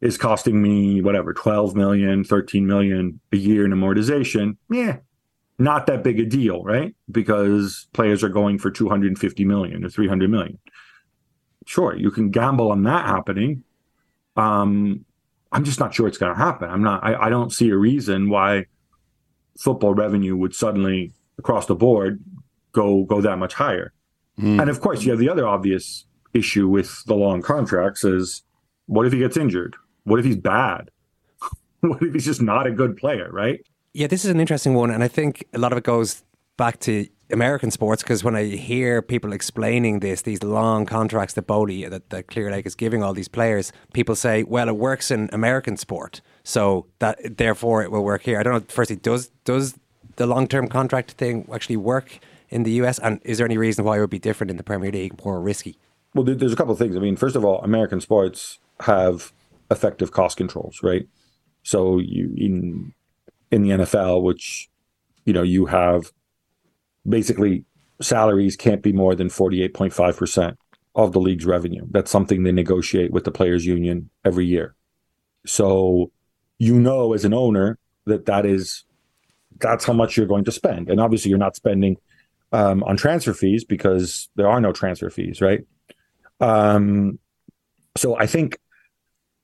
is 0.00 0.18
costing 0.18 0.62
me 0.62 1.00
whatever 1.00 1.32
12 1.32 1.74
million 1.74 2.22
13 2.22 2.66
million 2.66 3.18
a 3.32 3.36
year 3.36 3.64
in 3.64 3.72
amortization 3.72 4.56
yeah 4.70 4.98
not 5.58 5.86
that 5.86 6.04
big 6.04 6.20
a 6.20 6.26
deal 6.26 6.62
right? 6.62 6.94
Because 7.10 7.88
players 7.92 8.22
are 8.22 8.28
going 8.28 8.58
for 8.58 8.70
250 8.70 9.44
million 9.44 9.84
or 9.84 9.88
300 9.88 10.30
million. 10.30 10.58
Sure 11.66 11.96
you 11.96 12.10
can 12.10 12.30
gamble 12.30 12.70
on 12.70 12.82
that 12.84 13.06
happening. 13.06 13.64
Um 14.36 15.05
I'm 15.52 15.64
just 15.64 15.80
not 15.80 15.94
sure 15.94 16.06
it's 16.08 16.18
going 16.18 16.32
to 16.34 16.38
happen. 16.38 16.68
I'm 16.68 16.82
not. 16.82 17.04
I, 17.04 17.26
I 17.26 17.28
don't 17.28 17.52
see 17.52 17.70
a 17.70 17.76
reason 17.76 18.28
why 18.28 18.66
football 19.58 19.94
revenue 19.94 20.36
would 20.36 20.54
suddenly 20.54 21.12
across 21.38 21.66
the 21.66 21.74
board 21.74 22.22
go 22.72 23.04
go 23.04 23.20
that 23.20 23.38
much 23.38 23.54
higher. 23.54 23.92
Mm. 24.38 24.60
And 24.60 24.70
of 24.70 24.80
course, 24.80 25.04
you 25.04 25.10
have 25.10 25.20
the 25.20 25.28
other 25.28 25.46
obvious 25.46 26.04
issue 26.34 26.68
with 26.68 27.04
the 27.06 27.14
long 27.14 27.42
contracts 27.42 28.04
is 28.04 28.42
what 28.86 29.06
if 29.06 29.12
he 29.12 29.18
gets 29.18 29.36
injured? 29.36 29.76
What 30.04 30.18
if 30.18 30.26
he's 30.26 30.36
bad? 30.36 30.90
what 31.80 32.02
if 32.02 32.12
he's 32.12 32.24
just 32.24 32.42
not 32.42 32.66
a 32.66 32.70
good 32.70 32.96
player, 32.96 33.30
right? 33.32 33.60
Yeah, 33.92 34.08
this 34.08 34.24
is 34.24 34.30
an 34.30 34.40
interesting 34.40 34.74
one, 34.74 34.90
and 34.90 35.02
I 35.02 35.08
think 35.08 35.46
a 35.54 35.58
lot 35.58 35.72
of 35.72 35.78
it 35.78 35.84
goes 35.84 36.22
back 36.58 36.80
to 36.80 37.06
American 37.30 37.70
sports 37.70 38.02
because 38.02 38.22
when 38.22 38.36
I 38.36 38.44
hear 38.44 39.02
people 39.02 39.32
explaining 39.32 40.00
this, 40.00 40.22
these 40.22 40.42
long 40.42 40.86
contracts 40.86 41.34
that 41.34 41.46
Boehly, 41.46 41.84
uh, 41.84 41.90
that, 41.90 42.10
that 42.10 42.26
Clearlake 42.28 42.66
is 42.66 42.74
giving 42.74 43.02
all 43.02 43.12
these 43.12 43.28
players, 43.28 43.72
people 43.92 44.14
say, 44.14 44.44
well, 44.44 44.68
it 44.68 44.76
works 44.76 45.10
in 45.10 45.28
American 45.32 45.76
sport, 45.76 46.20
so 46.44 46.86
that 47.00 47.36
therefore 47.36 47.82
it 47.82 47.90
will 47.90 48.04
work 48.04 48.22
here. 48.22 48.38
I 48.38 48.42
don't 48.42 48.52
know. 48.52 48.64
Firstly, 48.68 48.96
does 48.96 49.28
does 49.44 49.74
the 50.16 50.26
long 50.26 50.46
term 50.46 50.68
contract 50.68 51.12
thing 51.12 51.48
actually 51.52 51.76
work 51.76 52.18
in 52.48 52.62
the 52.62 52.72
US, 52.82 52.98
and 53.00 53.20
is 53.24 53.38
there 53.38 53.44
any 53.44 53.58
reason 53.58 53.84
why 53.84 53.96
it 53.96 54.00
would 54.00 54.10
be 54.10 54.18
different 54.18 54.50
in 54.50 54.56
the 54.56 54.62
Premier 54.62 54.92
League, 54.92 55.24
more 55.24 55.40
risky? 55.40 55.76
Well, 56.14 56.24
there's 56.24 56.52
a 56.52 56.56
couple 56.56 56.72
of 56.72 56.78
things. 56.78 56.96
I 56.96 57.00
mean, 57.00 57.16
first 57.16 57.36
of 57.36 57.44
all, 57.44 57.60
American 57.62 58.00
sports 58.00 58.58
have 58.80 59.32
effective 59.70 60.12
cost 60.12 60.36
controls, 60.36 60.80
right? 60.82 61.06
So 61.62 61.98
you 61.98 62.32
in 62.36 62.94
in 63.50 63.62
the 63.62 63.70
NFL, 63.70 64.22
which 64.22 64.70
you 65.24 65.32
know 65.32 65.42
you 65.42 65.66
have 65.66 66.12
basically 67.08 67.64
salaries 68.00 68.56
can't 68.56 68.82
be 68.82 68.92
more 68.92 69.14
than 69.14 69.28
48.5% 69.28 70.56
of 70.94 71.12
the 71.12 71.20
league's 71.20 71.46
revenue. 71.46 71.86
That's 71.90 72.10
something 72.10 72.42
they 72.42 72.52
negotiate 72.52 73.12
with 73.12 73.24
the 73.24 73.30
players 73.30 73.66
union 73.66 74.10
every 74.24 74.46
year. 74.46 74.74
So 75.46 76.10
you 76.58 76.78
know 76.78 77.12
as 77.12 77.24
an 77.24 77.34
owner 77.34 77.78
that 78.06 78.26
that 78.26 78.46
is 78.46 78.84
that's 79.58 79.84
how 79.84 79.92
much 79.92 80.16
you're 80.16 80.26
going 80.26 80.44
to 80.44 80.52
spend. 80.52 80.90
And 80.90 81.00
obviously 81.00 81.30
you're 81.30 81.38
not 81.38 81.56
spending 81.56 81.96
um, 82.52 82.82
on 82.84 82.96
transfer 82.96 83.32
fees 83.32 83.64
because 83.64 84.28
there 84.36 84.48
are 84.48 84.60
no 84.60 84.72
transfer 84.72 85.10
fees, 85.10 85.40
right? 85.40 85.66
Um, 86.40 87.18
so 87.96 88.16
I 88.16 88.26
think 88.26 88.58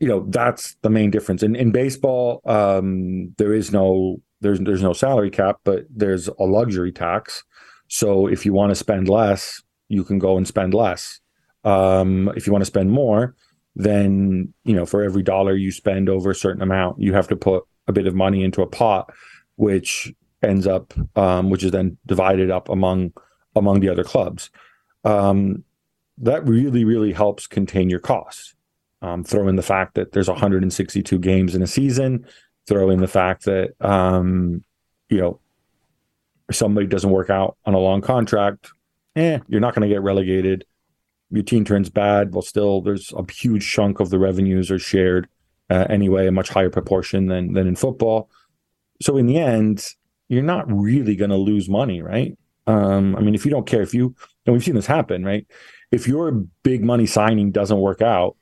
you 0.01 0.09
know 0.09 0.27
that's 0.29 0.77
the 0.83 0.91
main 0.91 1.11
difference. 1.11 1.43
In 1.43 1.55
in 1.57 1.71
baseball, 1.71 2.41
um, 2.45 3.35
there 3.39 3.55
is 3.55 3.73
no 3.73 4.21
there's 4.41 4.61
there's 4.61 4.83
no 4.83 4.93
salary 4.93 5.31
cap, 5.31 5.61
but 5.65 5.87
there's 5.89 6.29
a 6.29 6.45
luxury 6.45 6.93
tax. 6.93 7.45
So 7.93 8.27
if 8.27 8.47
you 8.47 8.55
want 8.55 8.71
to 8.71 8.75
spend 8.75 9.11
less, 9.11 9.63
you 9.89 10.03
can 10.03 10.19
go 10.19 10.39
and 10.39 10.49
spend 10.49 10.73
less. 10.73 11.21
Um, 11.63 12.33
if 12.35 12.47
you 12.47 12.53
want 12.53 12.63
to 12.63 12.67
spend 12.75 12.91
more, 12.91 13.37
then 13.77 14.55
you 14.65 14.75
know 14.75 14.87
for 14.87 15.03
every 15.03 15.23
dollar 15.23 15.55
you 15.55 15.71
spend 15.71 16.09
over 16.09 16.31
a 16.31 16.35
certain 16.35 16.63
amount, 16.63 16.99
you 16.99 17.13
have 17.13 17.29
to 17.29 17.37
put 17.37 17.65
a 17.87 17.93
bit 17.93 18.07
of 18.07 18.15
money 18.15 18.43
into 18.45 18.63
a 18.63 18.67
pot, 18.67 19.13
which 19.57 20.11
ends 20.43 20.67
up, 20.67 20.95
um, 21.19 21.51
which 21.51 21.63
is 21.63 21.71
then 21.71 21.99
divided 22.07 22.51
up 22.51 22.71
among 22.71 23.13
among 23.55 23.81
the 23.81 23.91
other 23.91 24.05
clubs. 24.05 24.49
Um, 25.05 25.63
that 26.17 26.49
really, 26.49 26.85
really 26.85 27.13
helps 27.13 27.47
contain 27.47 27.91
your 27.91 28.01
costs. 28.01 28.55
Um, 29.03 29.23
throw 29.23 29.49
in 29.49 29.57
the 29.57 29.63
fact 29.63 29.97
that 29.97 30.13
there's 30.13 30.29
162 30.29 31.19
games 31.19 31.55
in 31.55 31.61
a 31.61 31.67
season. 31.67 32.25
Throw 32.67 32.89
in 32.89 33.01
the 33.01 33.09
fact 33.09 33.45
that 33.45 33.75
um, 33.83 34.65
you 35.11 35.19
know 35.19 35.41
somebody 36.57 36.87
doesn't 36.87 37.11
work 37.11 37.31
out 37.31 37.57
on 37.65 37.75
a 37.75 37.79
long 37.79 38.01
contract, 38.01 38.71
eh, 39.17 39.39
you're 39.49 39.61
not 39.61 39.75
going 39.75 39.89
to 39.89 39.95
get 39.95 40.03
relegated. 40.03 40.65
Your 41.31 41.43
team 41.43 41.65
turns 41.65 41.89
bad, 41.89 42.35
well, 42.35 42.43
still 42.43 42.81
there's 42.83 43.13
a 43.13 43.31
huge 43.31 43.71
chunk 43.71 44.01
of 44.01 44.11
the 44.11 44.19
revenues 44.19 44.71
are 44.71 44.79
shared 44.79 45.29
uh, 45.73 45.87
anyway, 45.89 46.27
a 46.27 46.33
much 46.33 46.51
higher 46.51 46.69
proportion 46.69 47.27
than 47.27 47.55
than 47.55 47.67
in 47.67 47.77
football. 47.77 48.29
So 49.01 49.17
in 49.17 49.27
the 49.27 49.39
end, 49.39 49.87
you're 50.29 50.43
not 50.43 50.71
really 50.71 51.17
going 51.17 51.31
to 51.31 51.37
lose 51.37 51.69
money, 51.69 52.03
right? 52.03 52.37
Um, 52.67 53.17
I 53.17 53.21
mean, 53.21 53.35
if 53.35 53.45
you 53.45 53.51
don't 53.51 53.67
care, 53.67 53.81
if 53.81 53.95
you, 53.95 54.15
and 54.45 54.53
we've 54.53 54.63
seen 54.63 54.75
this 54.75 54.87
happen, 54.87 55.25
right? 55.25 55.47
If 55.91 56.07
your 56.07 56.31
big 56.63 56.85
money 56.85 57.07
signing 57.07 57.53
doesn't 57.53 57.79
work 57.79 58.03
out, 58.03 58.37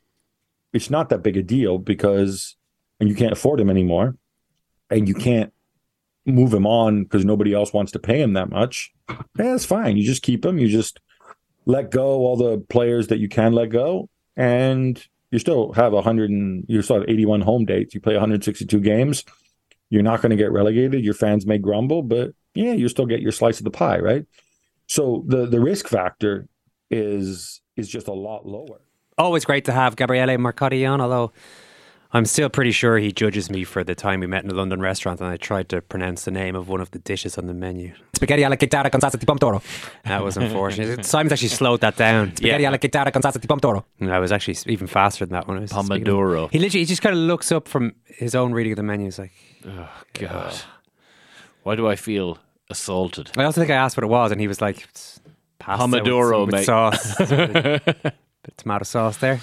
it's 0.72 0.90
not 0.90 1.08
that 1.08 1.22
big 1.22 1.36
a 1.36 1.42
deal 1.42 1.78
because, 1.78 2.56
and 2.98 3.08
you 3.08 3.14
can't 3.14 3.32
afford 3.32 3.60
him 3.60 3.70
anymore, 3.70 4.16
and 4.90 5.08
you 5.08 5.14
can't 5.14 5.52
move 6.30 6.52
him 6.52 6.66
on 6.66 7.04
because 7.04 7.24
nobody 7.24 7.54
else 7.54 7.72
wants 7.72 7.92
to 7.92 7.98
pay 7.98 8.20
him 8.20 8.32
that 8.34 8.50
much. 8.50 8.92
Yeah, 9.08 9.16
that's 9.36 9.64
fine. 9.64 9.96
You 9.96 10.04
just 10.04 10.22
keep 10.22 10.44
him. 10.44 10.58
You 10.58 10.68
just 10.68 11.00
let 11.66 11.90
go 11.90 12.20
all 12.20 12.36
the 12.36 12.58
players 12.68 13.08
that 13.08 13.18
you 13.18 13.28
can 13.28 13.52
let 13.52 13.70
go, 13.70 14.08
and 14.36 15.02
you 15.30 15.38
still 15.38 15.72
have 15.72 15.92
a 15.92 16.02
hundred 16.02 16.30
and 16.30 16.64
you 16.68 16.82
still 16.82 17.00
have 17.00 17.08
eighty-one 17.08 17.40
home 17.40 17.64
dates. 17.64 17.94
You 17.94 18.00
play 18.00 18.14
one 18.14 18.20
hundred 18.20 18.44
sixty-two 18.44 18.80
games. 18.80 19.24
You're 19.90 20.02
not 20.02 20.22
going 20.22 20.30
to 20.30 20.36
get 20.36 20.52
relegated. 20.52 21.04
Your 21.04 21.14
fans 21.14 21.46
may 21.46 21.58
grumble, 21.58 22.02
but 22.02 22.32
yeah, 22.54 22.72
you 22.72 22.88
still 22.88 23.06
get 23.06 23.20
your 23.20 23.32
slice 23.32 23.58
of 23.58 23.64
the 23.64 23.70
pie, 23.70 23.98
right? 23.98 24.24
So 24.86 25.24
the 25.26 25.46
the 25.46 25.60
risk 25.60 25.88
factor 25.88 26.48
is 26.90 27.60
is 27.76 27.88
just 27.88 28.08
a 28.08 28.12
lot 28.12 28.46
lower. 28.46 28.80
Always 29.18 29.44
great 29.44 29.64
to 29.66 29.72
have 29.72 29.96
Gabriele 29.96 30.38
Marcotti 30.38 30.90
on, 30.90 31.00
although 31.00 31.32
I'm 32.12 32.24
still 32.24 32.48
pretty 32.48 32.72
sure 32.72 32.98
he 32.98 33.12
judges 33.12 33.50
me 33.50 33.62
for 33.62 33.84
the 33.84 33.94
time 33.94 34.18
we 34.20 34.26
met 34.26 34.42
in 34.42 34.50
a 34.50 34.54
London 34.54 34.80
restaurant 34.80 35.20
and 35.20 35.30
I 35.30 35.36
tried 35.36 35.68
to 35.68 35.80
pronounce 35.80 36.24
the 36.24 36.32
name 36.32 36.56
of 36.56 36.68
one 36.68 36.80
of 36.80 36.90
the 36.90 36.98
dishes 36.98 37.38
on 37.38 37.46
the 37.46 37.54
menu. 37.54 37.92
Spaghetti 38.16 38.42
alla 38.42 38.56
chitarra 38.56 38.90
con 38.90 39.00
salsa 39.00 39.16
di 39.16 39.26
pomodoro. 39.26 39.62
That 40.04 40.24
was 40.24 40.36
unfortunate. 40.36 41.04
Simon's 41.06 41.32
actually 41.32 41.48
slowed 41.50 41.80
that 41.82 41.96
down. 41.96 42.34
Spaghetti 42.34 42.64
alla 42.64 42.78
chitarra 42.78 43.12
con 43.12 43.22
salsa 43.22 43.38
di 43.38 43.46
pomodoro. 43.46 43.84
And 44.00 44.12
I 44.12 44.18
was 44.18 44.32
actually 44.32 44.58
even 44.66 44.88
faster 44.88 45.24
than 45.24 45.34
that 45.34 45.46
one. 45.46 45.64
Pomodoro. 45.68 46.50
He 46.50 46.58
literally 46.58 46.80
he 46.80 46.84
just 46.84 47.00
kind 47.00 47.14
of 47.14 47.20
looks 47.22 47.52
up 47.52 47.68
from 47.68 47.94
his 48.06 48.34
own 48.34 48.52
reading 48.52 48.72
of 48.72 48.76
the 48.76 48.82
menu. 48.82 49.04
He's 49.04 49.18
like, 49.18 49.32
oh, 49.66 49.88
God. 50.14 50.54
Why 51.62 51.76
do 51.76 51.86
I 51.86 51.94
feel 51.94 52.38
assaulted? 52.70 53.30
I 53.36 53.44
also 53.44 53.60
think 53.60 53.70
I 53.70 53.74
asked 53.76 53.96
what 53.96 54.02
it 54.04 54.08
was 54.08 54.32
and 54.32 54.40
he 54.40 54.48
was 54.48 54.60
like, 54.60 54.84
pasta 55.60 55.86
Pomodoro, 55.86 56.40
with, 56.40 56.46
with 56.46 56.54
mate. 56.54 56.64
sauce. 56.64 57.16
bit 57.18 58.14
of 58.48 58.56
tomato 58.56 58.84
sauce 58.84 59.18
there. 59.18 59.40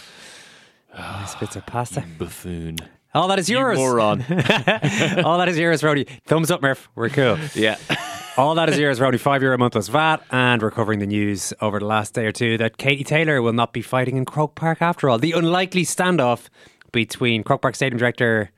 Nice 0.98 1.36
ah, 1.36 1.38
bits 1.40 1.56
of 1.56 1.66
pasta. 1.66 2.04
Buffoon. 2.18 2.78
All 3.14 3.28
that 3.28 3.40
is 3.40 3.50
You 3.50 3.58
yours. 3.60 3.78
moron. 3.78 4.22
All 5.24 5.38
that 5.38 5.48
is 5.48 5.58
yours, 5.58 5.84
Rody. 5.84 6.06
Thumbs 6.26 6.52
up, 6.52 6.62
Murph. 6.62 6.90
We're 6.96 7.10
cool. 7.10 7.38
Yeah. 7.56 7.78
All 8.38 8.56
that 8.56 8.70
is 8.70 8.78
yours, 8.78 9.00
Rody. 9.00 9.18
Five 9.18 9.42
euro 9.42 9.56
a 9.56 9.58
month 9.58 9.74
plus 9.74 9.88
VAT. 9.88 10.22
And 10.32 10.62
we're 10.62 10.72
covering 10.72 11.00
the 11.00 11.08
news 11.08 11.54
over 11.62 11.80
the 11.80 11.86
last 11.86 12.14
day 12.14 12.26
or 12.26 12.32
two 12.32 12.58
that 12.58 12.78
Katie 12.78 13.04
Taylor 13.04 13.42
will 13.42 13.54
not 13.54 13.74
be 13.74 13.82
fighting 13.82 14.18
in 14.18 14.26
Croke 14.26 14.56
Park 14.56 14.82
after 14.82 15.10
all. 15.10 15.18
The 15.18 15.32
unlikely 15.32 15.84
standoff 15.84 16.50
between 16.92 17.44
Croke 17.44 17.62
Park 17.62 17.76
Stadium 17.76 17.98
director 17.98 18.52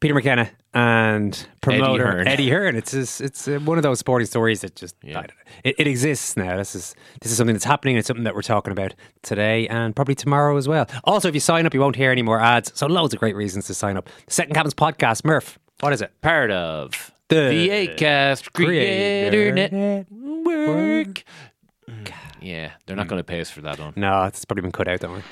Peter 0.00 0.14
McKenna 0.14 0.50
and 0.74 1.48
promoter 1.60 2.06
Hearn. 2.06 2.28
Eddie 2.28 2.50
Hearn. 2.50 2.76
It's 2.76 2.92
just, 2.92 3.20
it's 3.20 3.48
uh, 3.48 3.58
one 3.60 3.78
of 3.78 3.82
those 3.82 3.98
sporting 3.98 4.26
stories 4.26 4.60
that 4.60 4.76
just 4.76 4.94
know. 5.02 5.22
It, 5.64 5.76
it 5.78 5.86
exists 5.86 6.36
now. 6.36 6.56
This 6.56 6.74
is 6.74 6.94
this 7.20 7.32
is 7.32 7.38
something 7.38 7.54
that's 7.54 7.64
happening. 7.64 7.96
It's 7.96 8.06
something 8.06 8.24
that 8.24 8.34
we're 8.34 8.42
talking 8.42 8.72
about 8.72 8.94
today 9.22 9.66
and 9.68 9.96
probably 9.96 10.14
tomorrow 10.14 10.56
as 10.56 10.68
well. 10.68 10.86
Also, 11.04 11.28
if 11.28 11.34
you 11.34 11.40
sign 11.40 11.66
up, 11.66 11.74
you 11.74 11.80
won't 11.80 11.96
hear 11.96 12.10
any 12.10 12.22
more 12.22 12.40
ads. 12.40 12.72
So 12.74 12.86
loads 12.86 13.14
of 13.14 13.20
great 13.20 13.36
reasons 13.36 13.66
to 13.66 13.74
sign 13.74 13.96
up. 13.96 14.08
The 14.26 14.32
Second 14.34 14.54
Captains 14.54 14.74
podcast, 14.74 15.24
Murph. 15.24 15.58
What 15.80 15.92
is 15.92 16.02
it? 16.02 16.12
Part 16.20 16.50
of 16.50 17.12
the, 17.28 17.36
The 17.48 17.68
Acast 17.68 18.52
Creator 18.52 19.52
Creator 19.52 20.04
Network. 20.06 21.24
Yeah, 22.40 22.72
they're 22.86 22.96
not 22.96 23.08
going 23.08 23.18
to 23.18 23.24
pay 23.24 23.40
us 23.40 23.50
for 23.50 23.62
that 23.62 23.78
one. 23.78 23.94
No, 23.96 24.24
it's 24.24 24.44
probably 24.44 24.62
been 24.62 24.72
cut 24.72 24.86
out. 24.88 25.00
Don't 25.00 25.12
worry. 25.12 25.22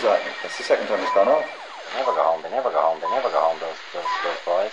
Is 0.00 0.08
that? 0.08 0.20
That's 0.40 0.56
the 0.56 0.64
second 0.64 0.88
time 0.88 1.00
it's 1.04 1.12
gone 1.12 1.28
off. 1.28 1.44
They 1.44 2.00
never 2.00 2.16
go 2.16 2.24
home. 2.24 2.40
They 2.40 2.48
never 2.48 2.72
go 2.72 2.80
home. 2.80 2.98
They 3.04 3.10
never 3.12 3.28
go 3.28 3.36
home. 3.36 3.60
Those 3.60 3.76
those 3.92 4.08
those 4.24 4.40
boys. 4.48 4.72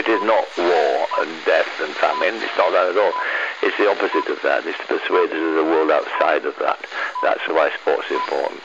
It 0.00 0.08
is 0.08 0.22
not 0.24 0.48
war 0.56 1.04
and 1.20 1.28
death 1.44 1.68
and 1.80 1.92
famine. 2.00 2.40
It's 2.40 2.56
not 2.56 2.72
that 2.72 2.88
at 2.88 2.96
all. 2.96 3.12
It's 3.60 3.76
the 3.76 3.88
opposite 3.92 4.24
of 4.32 4.40
that. 4.44 4.64
It's 4.64 4.80
to 4.80 4.88
persuade 4.88 5.28
us 5.28 5.36
of 5.36 5.56
the 5.60 5.68
world 5.68 5.90
outside 5.92 6.48
of 6.48 6.56
that. 6.60 6.80
That's 7.20 7.44
why 7.48 7.68
sport's 7.76 8.08
important. 8.08 8.64